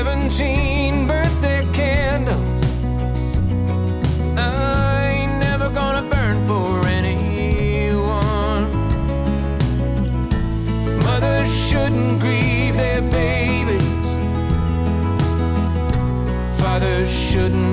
Seventeen 0.00 1.06
birthday 1.06 1.68
candles. 1.74 2.64
I 4.38 5.10
ain't 5.12 5.36
never 5.46 5.68
gonna 5.68 6.08
burn 6.08 6.46
for 6.48 6.86
anyone. 6.86 8.64
Mothers 11.04 11.52
shouldn't 11.68 12.18
grieve 12.18 12.76
their 12.76 13.02
babies. 13.02 14.06
Fathers 16.58 17.10
shouldn't 17.10 17.69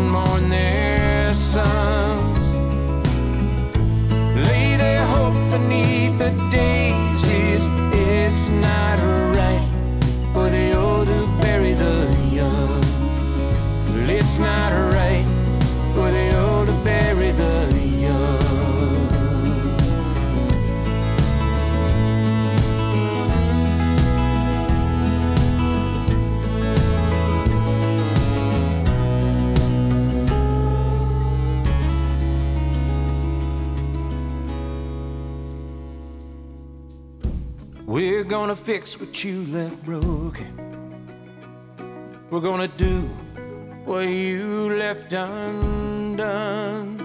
what 39.07 39.23
you 39.23 39.45
left 39.45 39.81
broken. 39.85 40.51
We're 42.29 42.41
gonna 42.41 42.67
do 42.67 43.03
what 43.85 44.01
you 44.01 44.75
left 44.77 45.13
undone. 45.13 46.97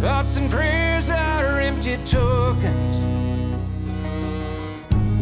Thoughts 0.00 0.38
and 0.38 0.50
prayers 0.50 1.10
are 1.10 1.60
empty 1.60 1.98
tokens. 2.06 3.04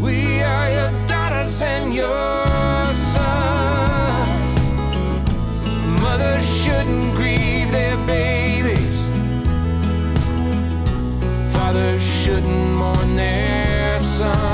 We 0.00 0.42
are 0.42 0.70
your 0.70 0.92
daughters 1.08 1.60
and 1.60 1.92
your 1.92 2.86
sons. 3.12 4.46
Mothers 6.02 6.46
shouldn't 6.62 7.16
grieve 7.16 7.72
their 7.72 7.96
babies. 8.06 9.08
Fathers 11.52 12.02
shouldn't 12.02 12.70
mourn 12.78 13.16
their 13.16 13.98
sons. 13.98 14.47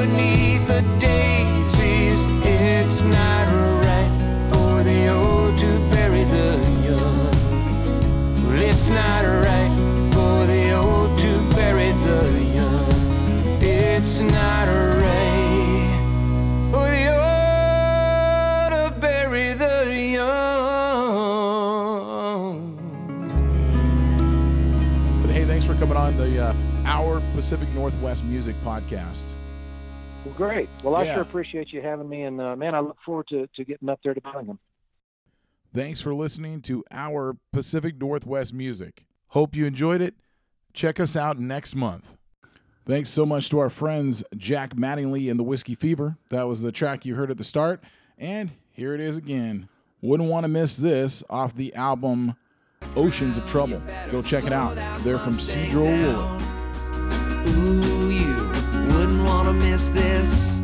Beneath 0.00 0.66
the 0.66 0.80
daisies. 0.98 2.24
It's 2.42 3.02
not 3.02 3.46
right 3.84 4.10
for 4.50 4.82
the 4.82 5.08
old 5.08 5.58
to 5.58 5.78
bury 5.90 6.24
the 6.24 6.56
young. 6.88 7.30
Well, 8.46 8.62
it's 8.62 8.88
not 8.88 9.24
right 9.44 9.70
for 10.14 10.46
the 10.46 10.72
old 10.72 11.18
to 11.18 11.48
bury 11.54 11.92
the 11.92 12.22
young. 12.54 12.88
It's 13.62 14.22
not 14.22 14.68
right 15.04 15.98
for 16.70 16.88
the 16.96 17.08
old 17.12 18.70
to 18.72 19.00
bury 19.00 19.52
the 19.52 19.84
young. 20.16 20.30
But 25.20 25.30
hey, 25.30 25.44
thanks 25.44 25.66
for 25.66 25.74
coming 25.74 25.98
on 25.98 26.16
the 26.16 26.42
uh, 26.42 26.54
Our 26.86 27.20
Pacific 27.34 27.68
Northwest 27.74 28.24
Music 28.24 28.56
Podcast. 28.64 29.34
Well, 30.24 30.34
great. 30.34 30.68
Well, 30.84 30.96
I 30.96 31.04
Yeah. 31.04 31.14
sure 31.14 31.22
appreciate 31.22 31.72
you 31.72 31.80
having 31.80 32.08
me, 32.08 32.22
and 32.24 32.40
uh, 32.40 32.54
man, 32.56 32.74
I 32.74 32.80
look 32.80 32.98
forward 33.04 33.26
to, 33.28 33.46
to 33.56 33.64
getting 33.64 33.88
up 33.88 34.00
there 34.04 34.12
to 34.14 34.20
Bellingham. 34.20 34.58
Thanks 35.72 36.00
for 36.00 36.12
listening 36.14 36.60
to 36.62 36.84
Our 36.90 37.36
Pacific 37.52 37.96
Northwest 37.98 38.52
Music. 38.52 39.06
Hope 39.28 39.54
you 39.54 39.66
enjoyed 39.66 40.00
it. 40.02 40.14
Check 40.74 40.98
us 41.00 41.16
out 41.16 41.38
next 41.38 41.74
month. 41.74 42.14
Thanks 42.86 43.08
so 43.10 43.24
much 43.24 43.48
to 43.50 43.58
our 43.60 43.70
friends 43.70 44.24
Jack 44.36 44.74
Mattingly 44.74 45.30
and 45.30 45.38
the 45.38 45.44
Whiskey 45.44 45.74
Fever. 45.76 46.16
That 46.30 46.48
was 46.48 46.60
the 46.62 46.72
track 46.72 47.06
you 47.06 47.14
heard 47.14 47.30
at 47.30 47.36
the 47.38 47.44
start. 47.44 47.82
And 48.18 48.50
here 48.72 48.94
it 48.94 49.00
is 49.00 49.16
again. 49.16 49.68
Wouldn't 50.02 50.28
want 50.28 50.44
to 50.44 50.48
miss 50.48 50.76
this 50.76 51.22
off 51.30 51.54
the 51.54 51.72
album 51.74 52.34
Oceans 52.96 53.36
of 53.38 53.44
Trouble. 53.46 53.80
Go 54.10 54.22
check 54.22 54.44
it 54.44 54.52
out. 54.52 54.74
They're 55.04 55.18
from 55.18 55.34
Sedro-Woolley. 55.34 56.38
Wouldn't 59.00 59.22
want 59.22 59.46
to 59.46 59.54
miss 59.54 59.88
this. 59.88 60.59